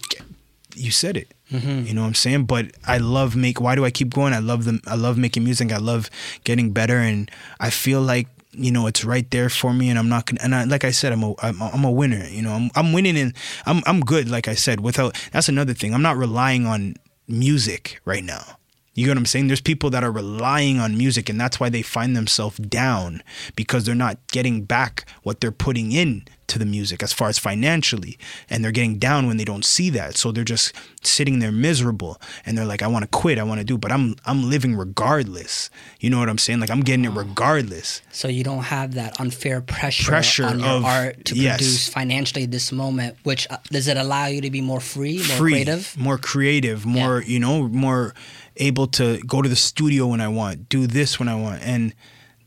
[0.80, 1.34] You said it.
[1.51, 1.88] Mm-hmm.
[1.88, 2.45] You know what I'm saying?
[2.45, 3.59] But I love make.
[3.59, 4.34] Why do I keep going?
[4.34, 4.82] I love them.
[4.88, 5.71] I love making music.
[5.71, 6.09] I love
[6.43, 9.89] getting better, and I feel like you know it's right there for me.
[9.89, 10.39] And I'm not gonna.
[10.41, 12.25] And I, like I said, I'm a I'm, I'm a winner.
[12.25, 13.34] You know, I'm I'm winning, and
[13.65, 14.30] I'm I'm good.
[14.30, 15.93] Like I said, without that's another thing.
[15.93, 16.95] I'm not relying on
[17.27, 18.59] music right now.
[18.99, 19.47] You get what I'm saying?
[19.47, 23.23] There's people that are relying on music and that's why they find themselves down
[23.55, 27.37] because they're not getting back what they're putting in to the music as far as
[27.39, 28.17] financially
[28.49, 30.17] and they're getting down when they don't see that.
[30.17, 33.59] So they're just sitting there miserable and they're like I want to quit, I want
[33.59, 35.69] to do, but I'm I'm living regardless.
[36.01, 36.59] You know what I'm saying?
[36.59, 38.01] Like I'm getting it regardless.
[38.11, 41.57] So you don't have that unfair pressure, pressure on your of, art to yes.
[41.57, 45.37] produce financially this moment, which uh, does it allow you to be more free, more
[45.37, 45.95] free, creative?
[45.97, 47.27] More creative, more, yeah.
[47.27, 48.13] you know, more
[48.60, 51.93] able to go to the studio when I want, do this when I want, and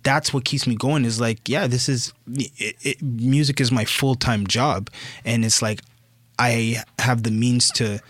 [0.03, 1.05] that's what keeps me going.
[1.05, 4.91] Is like, yeah, this is it, it, music is my full time job,
[5.25, 5.81] and it's like
[6.39, 8.01] I have the means to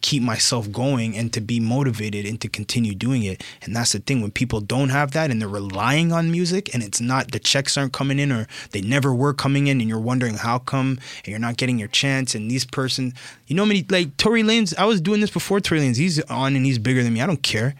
[0.00, 3.42] keep myself going and to be motivated and to continue doing it.
[3.62, 6.82] And that's the thing when people don't have that and they're relying on music and
[6.82, 9.98] it's not the checks aren't coming in or they never were coming in and you're
[9.98, 13.12] wondering how come and you're not getting your chance and these person
[13.46, 16.56] you know many like Tory Lanez I was doing this before Tory Lanez he's on
[16.56, 17.74] and he's bigger than me I don't care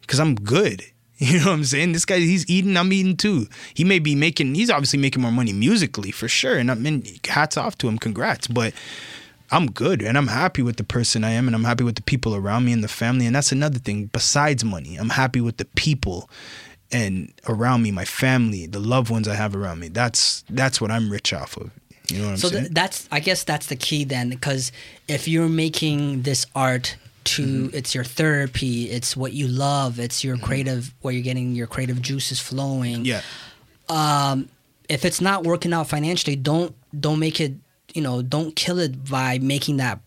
[0.00, 0.84] because I'm good
[1.18, 1.92] you know what I'm saying?
[1.92, 3.46] This guy, he's eating, I'm eating too.
[3.72, 6.58] He may be making, he's obviously making more money musically for sure.
[6.58, 8.48] And I mean, hats off to him, congrats.
[8.48, 8.74] But
[9.54, 12.02] I'm good and I'm happy with the person I am and I'm happy with the
[12.02, 13.24] people around me and the family.
[13.24, 14.96] And that's another thing besides money.
[14.96, 16.28] I'm happy with the people
[16.90, 19.88] and around me, my family, the loved ones I have around me.
[19.88, 21.70] That's that's what I'm rich off of.
[22.08, 22.64] You know what I'm so saying?
[22.64, 24.72] So that's I guess that's the key then because
[25.06, 27.76] if you're making this art to mm-hmm.
[27.76, 30.46] it's your therapy, it's what you love, it's your mm-hmm.
[30.46, 33.04] creative where you're getting your creative juices flowing.
[33.04, 33.22] Yeah.
[33.88, 34.48] Um
[34.88, 37.54] if it's not working out financially, don't don't make it
[37.94, 40.00] you know, don't kill it by making that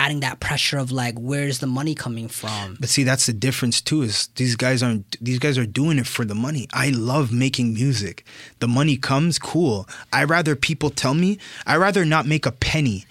[0.00, 2.76] adding that pressure of like where's the money coming from?
[2.80, 6.06] But see that's the difference too is these guys aren't these guys are doing it
[6.06, 6.68] for the money.
[6.72, 8.24] I love making music.
[8.60, 9.86] The money comes cool.
[10.12, 13.04] I rather people tell me i rather not make a penny.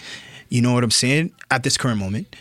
[0.49, 1.31] You know what i'm saying?
[1.51, 2.35] At this current moment.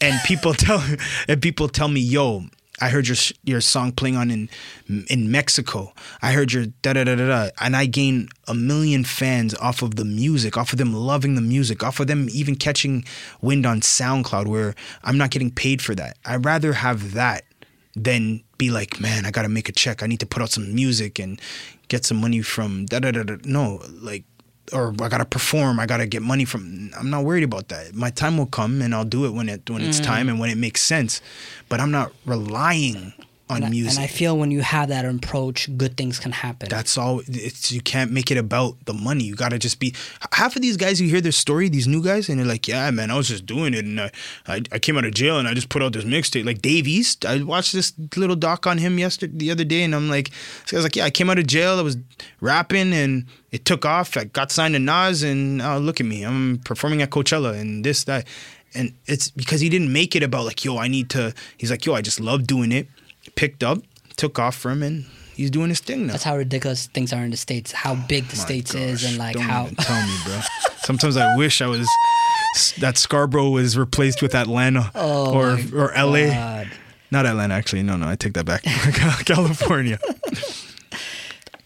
[0.00, 0.82] And people tell
[1.28, 2.44] and people tell me yo
[2.80, 4.48] I heard your your song playing on in
[5.08, 5.92] in Mexico.
[6.22, 9.82] I heard your da da da da da, and I gained a million fans off
[9.82, 13.04] of the music, off of them loving the music, off of them even catching
[13.40, 16.16] wind on SoundCloud, where I'm not getting paid for that.
[16.24, 17.44] I'd rather have that
[17.94, 20.02] than be like, man, I gotta make a check.
[20.02, 21.40] I need to put out some music and
[21.88, 23.36] get some money from da da da da.
[23.44, 24.24] No, like
[24.72, 25.80] or I gotta perform.
[25.80, 26.90] I gotta get money from.
[26.98, 27.94] I'm not worried about that.
[27.94, 30.04] My time will come, and I'll do it when it when it's Mm.
[30.04, 31.20] time and when it makes sense.
[31.68, 33.12] But I'm not relying
[33.52, 33.98] on and I, music.
[33.98, 36.68] and I feel when you have that approach, good things can happen.
[36.68, 37.22] That's all.
[37.26, 39.24] It's you can't make it about the money.
[39.24, 39.94] You gotta just be.
[40.32, 42.90] Half of these guys, you hear their story, these new guys, and they're like, "Yeah,
[42.90, 44.10] man, I was just doing it, and I,
[44.46, 46.86] I, I came out of jail, and I just put out this mixtape." Like Dave
[46.86, 50.30] East, I watched this little doc on him yesterday, the other day, and I'm like,
[50.62, 51.96] this guy's like, "Yeah, I came out of jail, I was
[52.40, 54.16] rapping, and it took off.
[54.16, 57.84] I got signed to Nas, and oh, look at me, I'm performing at Coachella, and
[57.84, 58.26] this that."
[58.74, 61.34] And it's because he didn't make it about like, yo, I need to.
[61.58, 62.88] He's like, yo, I just love doing it.
[63.34, 63.78] Picked up,
[64.16, 65.04] took off from, and
[65.34, 66.12] he's doing his thing now.
[66.12, 67.72] That's how ridiculous things are in the states.
[67.72, 69.64] How big the states is, and like Don't how.
[69.64, 70.40] even tell me, bro.
[70.84, 71.88] Sometimes I wish I was
[72.80, 76.26] that Scarborough was replaced with Atlanta Oh or or LA.
[76.28, 76.70] God.
[77.10, 77.82] Not Atlanta, actually.
[77.82, 78.62] No, no, I take that back.
[79.24, 79.98] California.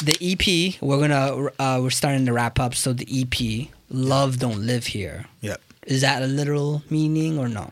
[0.04, 2.74] the EP we're gonna uh, we're starting to wrap up.
[2.74, 5.60] So the EP, "Love Don't Live Here," Yep.
[5.86, 7.70] is that a literal meaning or no?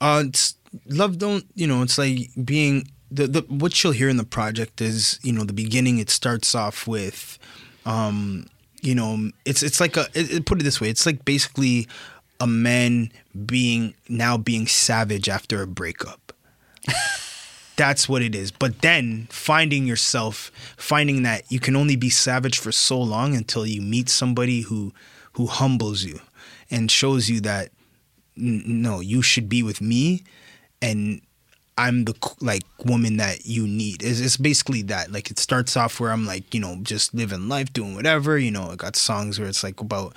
[0.00, 0.54] Uh, it's,
[0.86, 1.82] love don't you know?
[1.82, 5.52] It's like being the the what you'll hear in the project is you know the
[5.52, 5.98] beginning.
[5.98, 7.38] It starts off with,
[7.86, 8.46] um,
[8.82, 10.88] you know, it's it's like a it, it- put it this way.
[10.90, 11.88] It's like basically
[12.40, 13.10] a man
[13.46, 16.32] being now being savage after a breakup.
[17.76, 18.50] That's what it is.
[18.50, 23.64] But then finding yourself, finding that you can only be savage for so long until
[23.66, 24.92] you meet somebody who
[25.32, 26.20] who humbles you
[26.70, 27.70] and shows you that
[28.36, 30.22] no, you should be with me
[30.82, 31.20] and
[31.78, 34.02] I'm the like woman that you need.
[34.02, 35.12] It's, it's basically that.
[35.12, 38.36] Like it starts off where I'm like, you know, just living life, doing whatever.
[38.36, 40.16] You know, I got songs where it's like about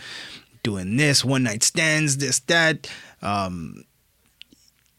[0.63, 2.91] doing this, one night stands, this, that.
[3.21, 3.85] Um,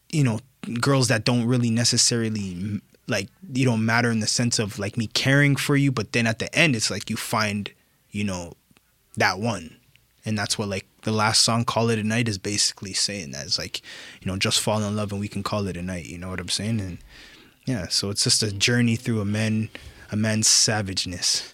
[0.09, 0.39] you know,
[0.79, 5.07] girls that don't really necessarily like you don't matter in the sense of like me
[5.07, 7.71] caring for you, but then at the end it's like you find,
[8.11, 8.53] you know,
[9.17, 9.75] that one.
[10.25, 13.45] And that's what like the last song Call It a Night is basically saying that.
[13.45, 13.81] It's like,
[14.21, 16.29] you know, just fall in love and we can call it a night, you know
[16.29, 16.79] what I'm saying?
[16.79, 16.97] And
[17.65, 19.69] yeah, so it's just a journey through a man
[20.11, 21.49] a man's savageness.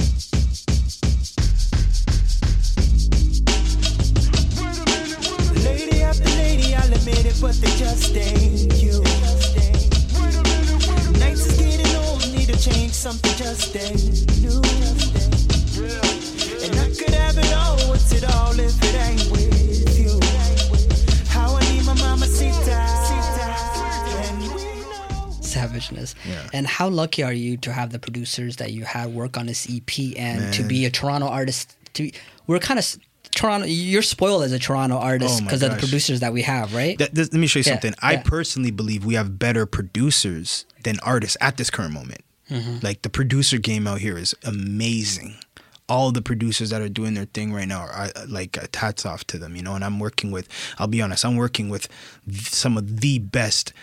[11.20, 16.19] Nights is getting old, need to change something just ain't new.
[16.62, 20.20] And I could have it all, what's it all if it ain't with you?
[21.30, 22.53] How I need my mama sit
[25.43, 26.14] Savageness.
[26.53, 29.68] And how lucky are you to have the producers that you had work on this
[29.70, 31.76] EP and to be a Toronto artist?
[31.95, 32.12] To
[32.45, 32.95] we're kind of
[33.36, 33.66] Toronto.
[33.66, 36.97] You're spoiled as a Toronto artist Oh because of the producers that we have, right?
[36.99, 37.93] That, this- let me show you Yeah, something.
[38.01, 38.22] I yeah.
[38.24, 42.22] personally believe we have better producers than artists at this current moment.
[42.51, 42.84] Mhm.
[42.84, 45.36] Like the producer game out here is amazing.
[45.90, 49.06] All the producers that are doing their thing right now are I- like uh, hats
[49.06, 49.74] off to them, you know.
[49.76, 51.88] And I'm working with, I'll be honest, I'm working with
[52.32, 53.74] some of the best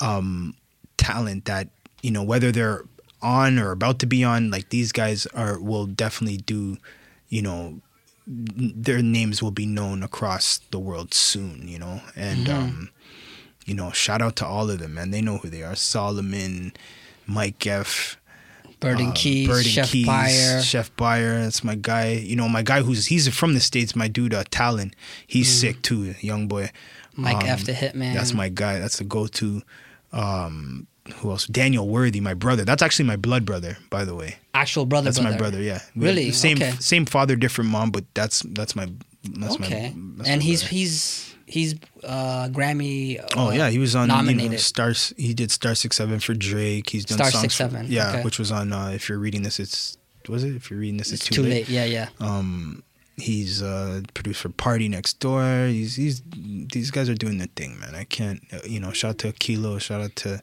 [0.00, 0.54] um,
[0.96, 1.68] talent that
[2.02, 2.84] you know, whether they're
[3.22, 4.50] on or about to be on.
[4.50, 6.76] Like these guys are will definitely do,
[7.28, 7.80] you know,
[8.26, 12.00] their names will be known across the world soon, you know.
[12.14, 12.54] And Mhm.
[12.54, 12.90] um,
[13.64, 15.10] you know, shout out to all of them, man.
[15.10, 15.74] They know who they are.
[15.74, 16.72] Solomon,
[17.26, 18.16] Mike F.
[18.90, 20.62] Burden uh, Keys, Burden Chef Keys, Bayer.
[20.62, 21.40] Chef Bayer.
[21.42, 22.12] That's my guy.
[22.12, 23.94] You know, my guy who's he's from the states.
[23.96, 24.92] My dude, uh, Talon.
[25.26, 25.60] He's Mm.
[25.60, 26.70] sick too, young boy.
[27.16, 27.64] Um, Mike F.
[27.64, 28.14] the Hitman.
[28.14, 28.78] That's my guy.
[28.78, 29.62] That's the go-to.
[30.12, 31.46] Um, who else?
[31.46, 32.64] Daniel Worthy, my brother.
[32.64, 34.36] That's actually my blood brother, by the way.
[34.54, 35.04] Actual brother.
[35.04, 35.38] That's my brother.
[35.58, 35.62] brother.
[35.62, 35.80] Yeah.
[35.94, 36.32] We Really?
[36.32, 36.72] Same Okay.
[36.80, 38.88] same father, different mom, but that's that's my
[39.24, 39.92] that's okay.
[39.94, 40.16] my.
[40.18, 40.74] That's and my he's brother.
[40.74, 41.74] he's he's
[42.04, 43.24] uh, Grammy.
[43.36, 44.42] Oh uh, yeah, he was on nominated.
[44.42, 45.14] You know, Stars.
[45.16, 46.90] He did Star Six Seven for Drake.
[46.90, 47.54] He's done Star songs.
[47.56, 48.22] 6'7", yeah, okay.
[48.22, 48.72] which was on.
[48.72, 49.96] Uh, if you're reading this, it's
[50.28, 50.54] was it?
[50.56, 51.68] If you're reading this, it's, It's too late.
[51.68, 52.08] Yeah, yeah.
[52.20, 52.82] Um,
[53.16, 55.70] he's uh produced for PartyNextDoor.
[55.70, 57.94] He's he's these guys are doing their thing, man.
[57.94, 58.42] I can't.
[58.52, 59.78] uh, You know, shout out to Kilo.
[59.78, 60.42] Shout out to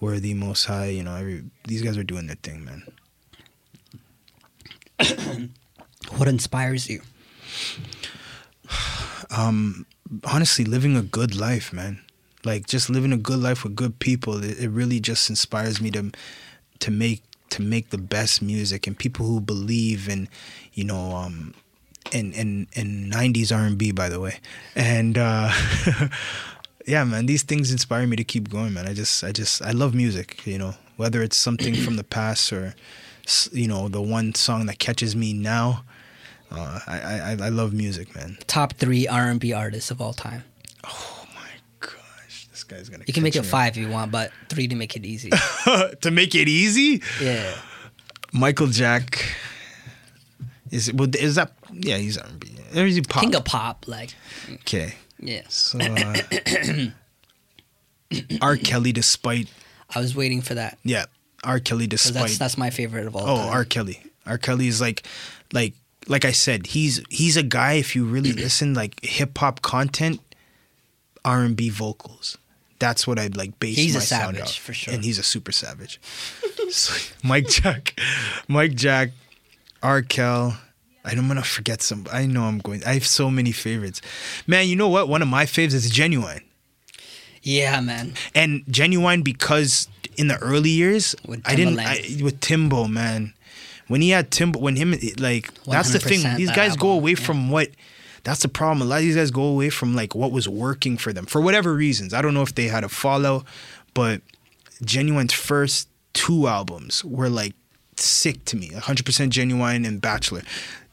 [0.00, 0.86] Worthy Most High.
[0.86, 2.84] You know, every these guys are doing their thing, man.
[6.16, 7.00] What inspires you?
[9.30, 9.86] um
[10.24, 12.00] honestly living a good life man
[12.44, 15.90] like just living a good life with good people it, it really just inspires me
[15.90, 16.10] to
[16.78, 20.28] to make to make the best music and people who believe in
[20.72, 21.54] you know um
[22.12, 24.40] in in in 90s R&B by the way
[24.76, 25.50] and uh
[26.86, 28.86] yeah, man, these things inspire me to keep going, man.
[28.86, 30.46] I just, I just, I love music.
[30.46, 32.74] You know, whether it's something from the past or,
[33.52, 35.84] you know, the one song that catches me now.
[36.50, 38.38] Uh, I, I, I love music, man.
[38.46, 40.44] Top three R&B artists of all time.
[40.86, 43.04] Oh my gosh, this guy's gonna.
[43.06, 43.48] You can make it me.
[43.48, 45.30] five if you want, but three to make it easy.
[46.00, 47.02] to make it easy.
[47.20, 47.54] Yeah.
[48.32, 49.24] Michael Jack.
[50.70, 50.96] Is it?
[50.96, 51.52] well, Is that?
[51.72, 52.50] Yeah, he's R&B.
[52.76, 53.22] Or is he pop?
[53.22, 54.14] King of pop, like
[54.60, 54.94] Okay.
[55.20, 55.42] yeah.
[55.48, 56.16] So, uh,
[58.40, 58.56] R.
[58.56, 59.48] Kelly, despite
[59.94, 60.78] I was waiting for that.
[60.84, 61.04] yeah,
[61.42, 61.60] R.
[61.60, 63.52] Kelly, despite That's that's my favorite of all oh time.
[63.52, 63.64] R.
[63.64, 64.38] Kelly, R.
[64.38, 65.06] Kelly is like,
[65.52, 65.74] like,
[66.08, 67.74] like I said, he's he's a guy.
[67.74, 70.20] If you really listen, like hip hop content,
[71.24, 72.38] R and B vocals.
[72.80, 74.56] That's what I'd like base He's a my sound savage, off.
[74.56, 74.92] for sure.
[74.92, 76.00] and he's a super savage.
[76.70, 77.98] so, Mike Jack,
[78.48, 79.10] Mike Jack,
[79.82, 80.02] R.
[80.02, 80.58] Kel.
[81.06, 82.06] I'm gonna forget some.
[82.12, 82.82] I know I'm going.
[82.84, 84.00] I have so many favorites.
[84.46, 85.08] Man, you know what?
[85.08, 86.42] One of my faves is Ginuwine.
[87.42, 88.14] Yeah, man.
[88.34, 89.86] And Ginuwine because
[90.16, 93.34] in the early years, With I didn't I, with Timbo, man.
[93.88, 96.36] When he had Timbo, when him like that's the thing.
[96.36, 97.70] These guys go album, away from what.
[98.22, 98.80] That's the problem.
[98.80, 101.42] A lot of these guys go away from like what was working for them for
[101.42, 102.14] whatever reasons.
[102.14, 103.44] I don't know if they had a fallout,
[103.92, 104.22] but
[104.82, 107.54] Ginuwine's first two albums were like
[107.96, 108.70] sick to me.
[108.70, 110.42] 100% Genuine and Bachelor.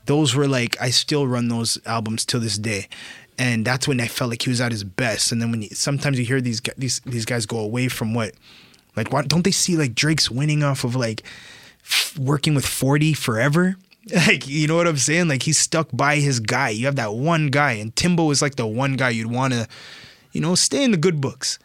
[0.05, 2.89] Those were like I still run those albums till this day.
[3.37, 5.31] And that's when I felt like he was at his best.
[5.31, 8.33] And then when you, sometimes you hear these these these guys go away from what
[8.95, 11.23] like why don't they see like Drake's winning off of like
[12.17, 13.77] working with 40 forever?
[14.11, 15.27] Like you know what I'm saying?
[15.27, 16.69] Like he's stuck by his guy.
[16.69, 19.67] You have that one guy and Timbo is like the one guy you'd want to
[20.31, 21.59] you know, stay in the good books.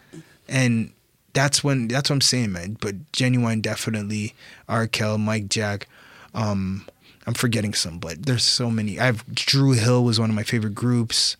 [0.49, 0.93] And
[1.33, 2.77] that's when that's what I'm saying, man.
[2.81, 4.35] But Ginuwine, definitely.
[4.69, 4.87] R.
[4.87, 5.89] Kel, Mike Jack.
[6.35, 6.87] Um,
[7.27, 9.01] I'm forgetting some, but there's so many.
[9.01, 11.37] I have Dru Hill was one of my favorite groups.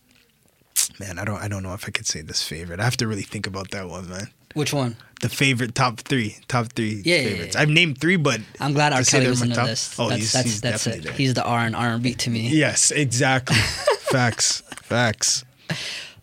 [0.99, 2.81] Man, I don't I don't know if I could say this favorite.
[2.81, 4.29] I have to really think about that one, man.
[4.57, 4.97] Which one?
[5.21, 7.55] The favorite top three, top three Yeah, yeah, favorites.
[7.55, 7.63] yeah.
[7.63, 9.03] I've named three, but I'm glad R.
[9.03, 9.95] Kelly was in the list.
[9.99, 11.05] Oh, that's he's, that's, he's that's definitely it.
[11.11, 11.13] there.
[11.19, 12.49] He's the R and R and B to me.
[12.49, 13.57] Yes, exactly.
[14.11, 15.45] facts, facts.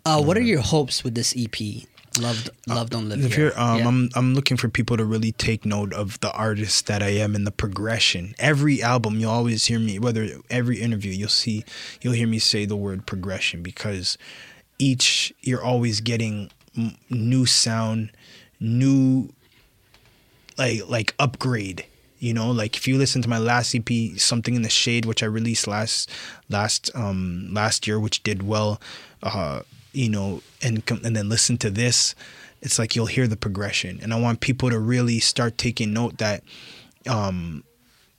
[0.05, 1.55] Uh, what are your hopes with this EP?
[2.19, 3.45] Love, love, don't live If here.
[3.45, 3.87] you're, um, Yeah.
[3.87, 7.33] I'm I'm looking for people to really take note of the artist that I am
[7.35, 8.35] and the progression.
[8.37, 9.97] Every album, you'll always hear me.
[9.97, 11.63] Whether every interview, you'll see,
[12.01, 14.17] you'll hear me say the word progression because
[14.77, 18.11] each you're always getting m- new sound,
[18.63, 19.29] new
[20.57, 21.85] like like upgrade.
[22.19, 25.21] You know, like if you listen to my last EP, something in the shade, which
[25.21, 26.09] I released last
[26.49, 28.79] last um last year, which did well,
[29.21, 29.61] uh,
[29.91, 32.15] you know, and and then listen to this,
[32.61, 36.17] it's like you'll hear the progression, and I want people to really start taking note
[36.19, 36.43] that
[37.07, 37.65] um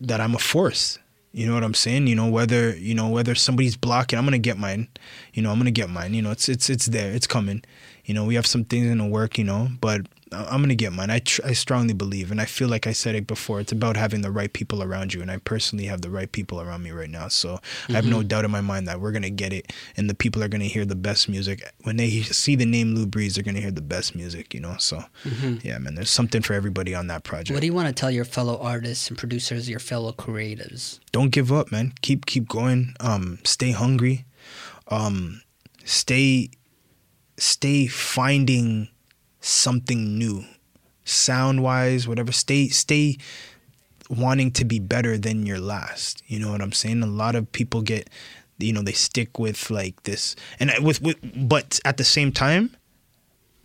[0.00, 0.98] that I'm a force.
[1.32, 2.06] You know what I'm saying?
[2.06, 4.88] You know whether you know whether somebody's blocking, I'm gonna get mine.
[5.32, 6.12] You know I'm gonna get mine.
[6.12, 7.10] You know it's it's it's there.
[7.10, 7.64] It's coming.
[8.04, 9.38] You know we have some things in the work.
[9.38, 10.02] You know, but
[10.34, 11.10] I'm gonna get mine.
[11.10, 13.60] I tr- I strongly believe, and I feel like I said it before.
[13.60, 16.60] It's about having the right people around you, and I personally have the right people
[16.60, 17.28] around me right now.
[17.28, 18.28] So I have no Mhm.
[18.28, 20.84] doubt in my mind that we're gonna get it, and the people are gonna hear
[20.84, 23.34] the best music when they see the name Luu Breeze.
[23.34, 24.52] They're gonna hear the best music.
[24.54, 25.62] You know, so Mhm.
[25.64, 25.94] yeah, man.
[25.94, 27.54] There's something for everybody on that project.
[27.54, 30.98] What do you want to tell your fellow artists and producers, your fellow creatives?
[31.12, 31.92] don't give up, man.
[32.02, 32.94] Keep keep going.
[33.00, 34.24] Um, stay hungry.
[34.88, 35.42] Um,
[35.84, 36.50] stay
[37.38, 38.88] stay finding
[39.44, 40.44] something new,
[41.04, 42.32] sound wise, whatever.
[42.32, 43.18] Stay stay
[44.08, 46.22] wanting to be better than your last.
[46.26, 47.02] You know what I'm saying?
[47.02, 48.08] A lot of people get,
[48.58, 51.16] you know, they stick with like this, and with with,
[51.48, 52.76] but at the same time,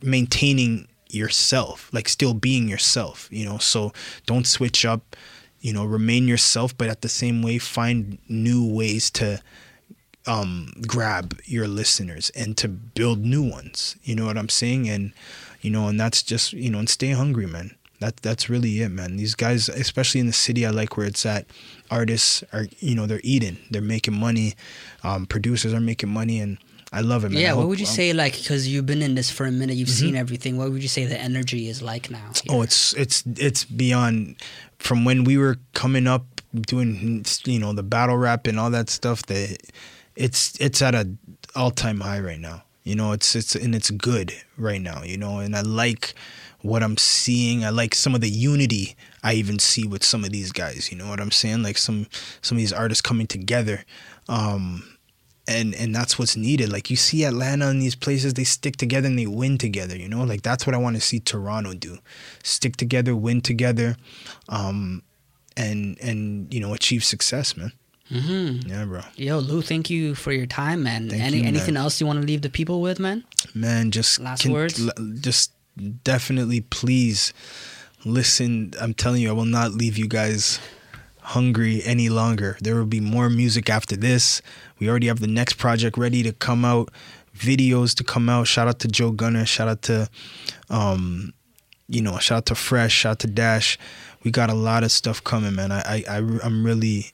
[0.01, 3.57] maintaining yourself, like still being yourself, you know.
[3.57, 3.93] So
[4.25, 5.15] don't switch up,
[5.61, 9.41] you know, remain yourself, but at the same way find new ways to
[10.27, 13.95] um grab your listeners and to build new ones.
[14.03, 14.89] You know what I'm saying?
[14.89, 15.13] And
[15.61, 17.75] you know, and that's just, you know, and stay hungry, man.
[17.99, 19.17] That that's really it, man.
[19.17, 21.47] These guys, especially in the city I like where it's at,
[21.91, 24.55] artists are, you know, they're eating, they're making money,
[25.03, 26.57] um, producers are making money and
[26.93, 27.41] I love it, man.
[27.41, 29.51] yeah, I what would you um, say, like, because you've been in this for a
[29.51, 29.99] minute, you've Mhm.
[29.99, 30.57] seen everything.
[30.57, 32.31] What would you say the energy is like now?
[32.49, 34.37] Oh, it's it's it's beyond
[34.79, 38.89] from when we were coming up doing you know the battle rap and all that
[38.89, 39.21] stuff.
[39.27, 39.57] That
[40.15, 41.07] it's it's at a
[41.53, 42.63] all time high right now.
[42.83, 45.03] You know, it's it's and it's good right now.
[45.03, 46.13] You know, and I like
[46.61, 47.63] what I'm seeing.
[47.63, 50.91] I like some of the unity I even see with some of these guys.
[50.91, 51.63] You know what I'm saying?
[51.63, 52.07] Like some
[52.41, 53.83] some of these artists coming together.
[54.27, 54.97] Um,
[55.49, 56.71] and and that's what's needed.
[56.71, 59.97] Like you see Atlanta and these places, they stick together and they win together.
[59.97, 61.97] You know, like that's what I want to see Toronto do:
[62.43, 63.97] stick together, win together,
[64.47, 65.01] um,
[65.57, 67.73] and and you know achieve success, man.
[68.11, 68.67] Mm-hmm.
[68.69, 69.01] Yeah, bro.
[69.15, 71.09] Yo, Lou, thank you for your time, man.
[71.09, 71.55] Thank Any you, man.
[71.55, 73.23] anything else you want to leave the people with, man?
[73.53, 74.79] man just Last words?
[74.85, 74.91] l-
[75.21, 75.51] just
[76.03, 77.33] definitely please
[78.05, 80.59] listen i'm telling you i will not leave you guys
[81.21, 84.41] hungry any longer there will be more music after this
[84.79, 86.89] we already have the next project ready to come out
[87.37, 90.09] videos to come out shout out to joe gunner shout out to
[90.69, 91.33] um
[91.87, 93.77] you know shout out to fresh shout out to dash
[94.23, 97.11] we got a lot of stuff coming man i i, I i'm really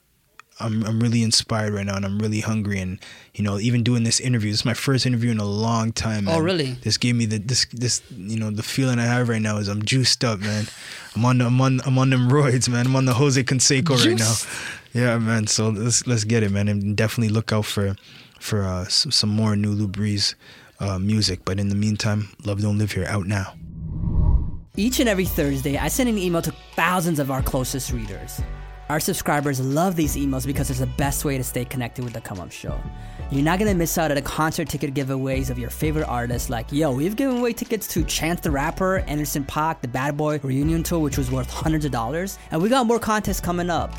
[0.58, 2.78] I'm I'm really inspired right now, and I'm really hungry.
[2.78, 2.98] And
[3.34, 6.28] you know, even doing this interview, this is my first interview in a long time.
[6.28, 6.72] Oh, really?
[6.82, 9.68] This gave me the this this you know the feeling I have right now is
[9.68, 10.66] I'm juiced up, man.
[11.14, 12.86] I'm on the, I'm on I'm on them roids, man.
[12.86, 14.34] I'm on the Jose Canseco right now.
[14.94, 15.46] Yeah, man.
[15.46, 17.94] So let's let's get it, man, and definitely look out for
[18.40, 20.34] for uh, some, some more new Luu Breeze
[20.80, 21.40] uh, music.
[21.44, 23.54] But in the meantime, Love Don't Live Here out now.
[24.78, 28.40] Each and every Thursday, I send an email to thousands of our closest readers.
[28.88, 32.20] Our subscribers love these emails because it's the best way to stay connected with the
[32.20, 32.78] Come Up Show.
[33.32, 36.70] You're not gonna miss out on the concert ticket giveaways of your favorite artists like,
[36.70, 40.84] yo, we've given away tickets to Chance the Rapper, Anderson Paak, the Bad Boy reunion
[40.84, 43.92] tour, which was worth hundreds of dollars, and we got more contests coming up.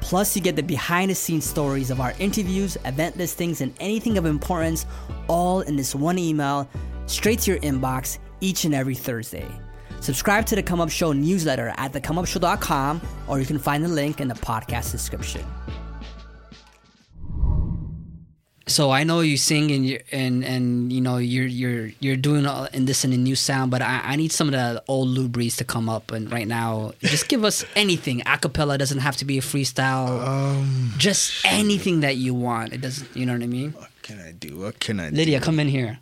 [0.00, 4.16] Plus, you get the behind the scenes stories of our interviews, event listings, and anything
[4.16, 4.86] of importance
[5.28, 6.66] all in this one email
[7.04, 9.46] straight to your inbox each and every Thursday.
[10.00, 14.20] Subscribe to the Come Up Show newsletter at thecomeupshow.com or you can find the link
[14.20, 15.44] in the podcast description.
[18.66, 22.46] So I know you sing and you and and you know you're you're you're doing
[22.46, 25.08] all in this in a new sound, but I, I need some of the old
[25.08, 28.20] Luu Breeze to come up and right now just give us anything.
[28.20, 30.24] Acapella doesn't have to be a freestyle.
[30.24, 32.72] Um, just anything that you want.
[32.72, 33.14] It doesn't.
[33.16, 33.72] You know what I mean?
[33.72, 34.58] What can I do?
[34.58, 35.08] What can I?
[35.10, 35.98] Lydia, come in here.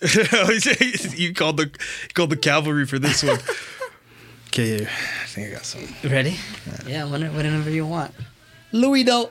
[1.14, 1.70] you called the
[2.14, 3.38] called the cavalry for this one.
[4.48, 6.10] okay, I think I got something.
[6.10, 6.36] Ready?
[6.86, 8.14] Yeah, whenever, whenever you want.
[8.72, 9.30] Louis though.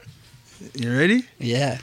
[0.76, 1.26] You ready?
[1.39, 1.80] Yeah.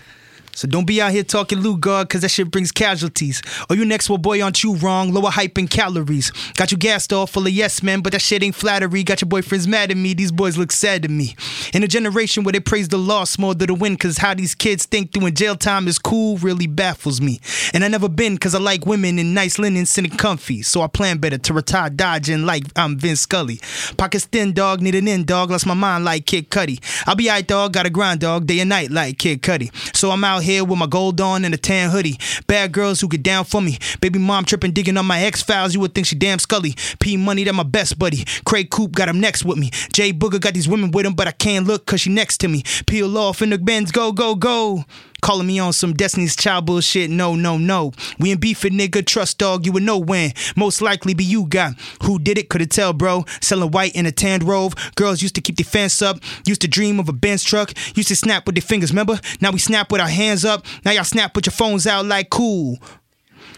[0.56, 3.42] So don't be out here talking Lou God, cause that shit brings casualties.
[3.68, 6.30] Or you next one boy aren't you wrong, lower hype and calories.
[6.54, 9.04] Got you gassed off full of yes men, but that shit ain't flattery.
[9.04, 11.36] Got your boyfriends mad at me, these boys look sad to me.
[11.74, 14.54] In a generation where they praise the loss more than the win, cause how these
[14.54, 17.38] kids think doing jail time is cool really baffles me.
[17.74, 20.62] And I never been cause I like women in nice linen sitting comfy.
[20.62, 23.60] So I plan better to retire dodging like I'm Vince Scully.
[23.98, 26.80] Pockets thin dog, need an in dog, lost my mind like Kid Cudi.
[27.06, 29.70] I'll be out dog, got a grind dog, day and night like Kid Cudi.
[29.94, 32.18] So I'm out here with my gold on and a tan hoodie.
[32.46, 33.78] Bad girls who get down for me.
[34.00, 35.74] Baby mom tripping, digging on my X files.
[35.74, 36.74] You would think she damn Scully.
[37.00, 38.24] P Money, that my best buddy.
[38.44, 39.70] Craig Coop got him next with me.
[39.92, 42.48] Jay Booger got these women with him, but I can't look cause she next to
[42.48, 42.62] me.
[42.86, 44.84] Peel off in the Benz, go, go, go.
[45.26, 47.10] Calling me on some Destiny's Child bullshit.
[47.10, 47.90] No, no, no.
[48.20, 49.04] We ain't beefing, nigga.
[49.04, 50.32] Trust dog, you would know when.
[50.54, 51.72] Most likely be you guy.
[52.04, 52.48] Who did it?
[52.48, 53.24] Couldn't tell, bro.
[53.40, 54.78] Selling white in a tanned robe.
[54.94, 56.18] Girls used to keep their fence up.
[56.46, 57.72] Used to dream of a Benz truck.
[57.96, 59.18] Used to snap with their fingers, remember?
[59.40, 60.64] Now we snap with our hands up.
[60.84, 62.78] Now y'all snap with your phones out like cool.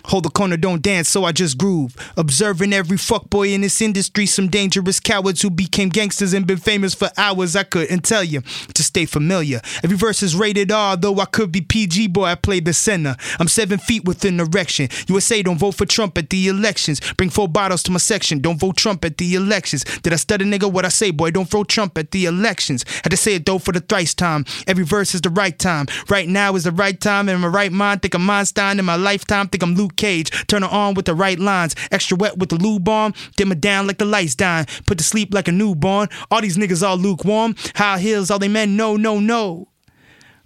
[0.09, 1.95] Hold the corner, don't dance, so I just groove.
[2.17, 6.95] Observing every fuckboy in this industry, some dangerous cowards who became gangsters and been famous
[6.95, 7.55] for hours.
[7.55, 8.41] I couldn't tell you
[8.75, 9.61] to stay familiar.
[9.85, 13.17] Every verse is rated R, though I could be PG, boy, I play the center.
[13.39, 14.89] I'm seven feet within erection.
[15.09, 17.01] USA don't vote for Trump at the elections.
[17.19, 19.85] Bring four bottles to my section, don't vote Trump at the elections.
[20.03, 20.73] Did I stutter, nigga?
[20.73, 22.85] What I say, boy, don't vote Trump at the elections.
[23.05, 24.47] Had to say it though for the thrice time.
[24.67, 25.87] Every verse is the right time.
[26.09, 27.29] Right now is the right time.
[27.29, 28.79] In my right mind, think I'm Einstein.
[28.79, 30.31] In my lifetime, think I'm Luke Cage.
[30.47, 31.77] Turn her on with the right lines.
[31.91, 33.13] Extra wet with the lube on.
[33.37, 34.67] Dim it down like the lights dying.
[34.87, 36.09] Put to sleep like a newborn.
[36.31, 37.55] All these niggas all lukewarm.
[37.75, 39.69] High heels, all they men no, no, no.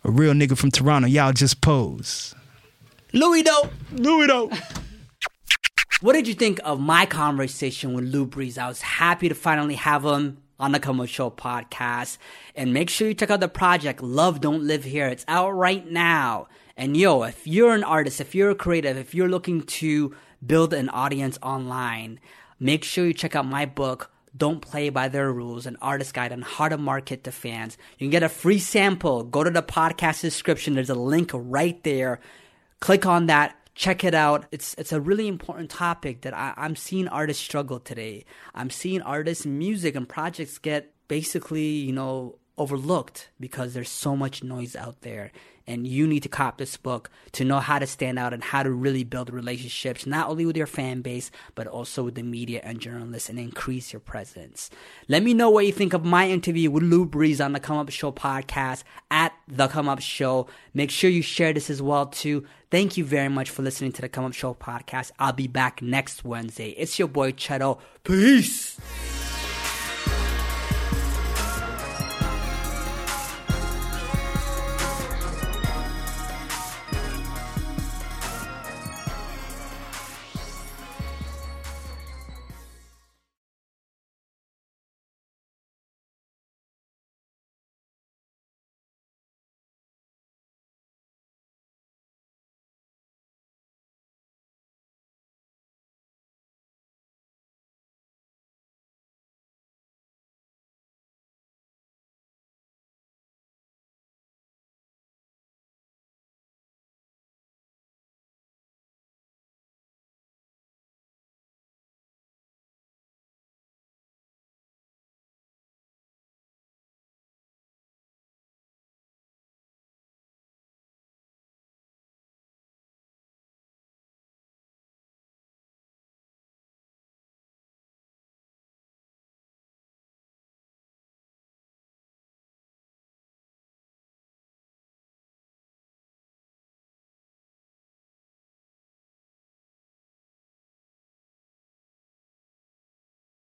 [0.05, 2.35] A real nigga from Toronto, y'all just pose.
[3.13, 3.71] Louis though.
[3.93, 4.51] Louis though.
[6.01, 8.59] What did you think of my conversation with Luu Breeze?
[8.59, 12.19] I was happy to finally have him on the Show podcast.
[12.57, 15.07] And make sure you check out the project Love Don't Live Here.
[15.09, 16.49] It's out right now.
[16.77, 20.15] And yo, if you're an artist, if you're a creative, if you're looking to
[20.45, 22.19] build an audience online,
[22.59, 26.33] make sure you check out my book, Don't Play by Their Rules, an artist guide
[26.33, 27.77] on how to market to fans.
[27.99, 29.25] You can get a free sample.
[29.25, 30.75] Go to the podcast description.
[30.75, 32.21] There's a link right there.
[32.81, 33.57] Click on that.
[33.75, 34.47] Check it out.
[34.53, 38.27] It's it's a really important topic that I, I'm seeing artists struggle today.
[38.55, 44.43] I'm seeing artists' music and projects get basically, you know, overlooked because there's so much
[44.43, 45.33] noise out there.
[45.67, 48.63] And you need to cop this book to know how to stand out and how
[48.63, 52.61] to really build relationships, not only with your fan base, but also with the media
[52.65, 54.71] and journalists and increase your presence.
[55.09, 57.77] Let me know what you think of my interview with Luu Breeze on the Come
[57.77, 60.49] Up Show podcast at The Come Up Show.
[60.75, 62.45] Make sure you share this as well too.
[62.71, 65.13] Thank you very much for listening to the Come Up Show podcast.
[65.19, 66.71] I'll be back next Wednesday.
[66.71, 67.79] It's your boy Cheto.
[68.03, 69.22] Peace.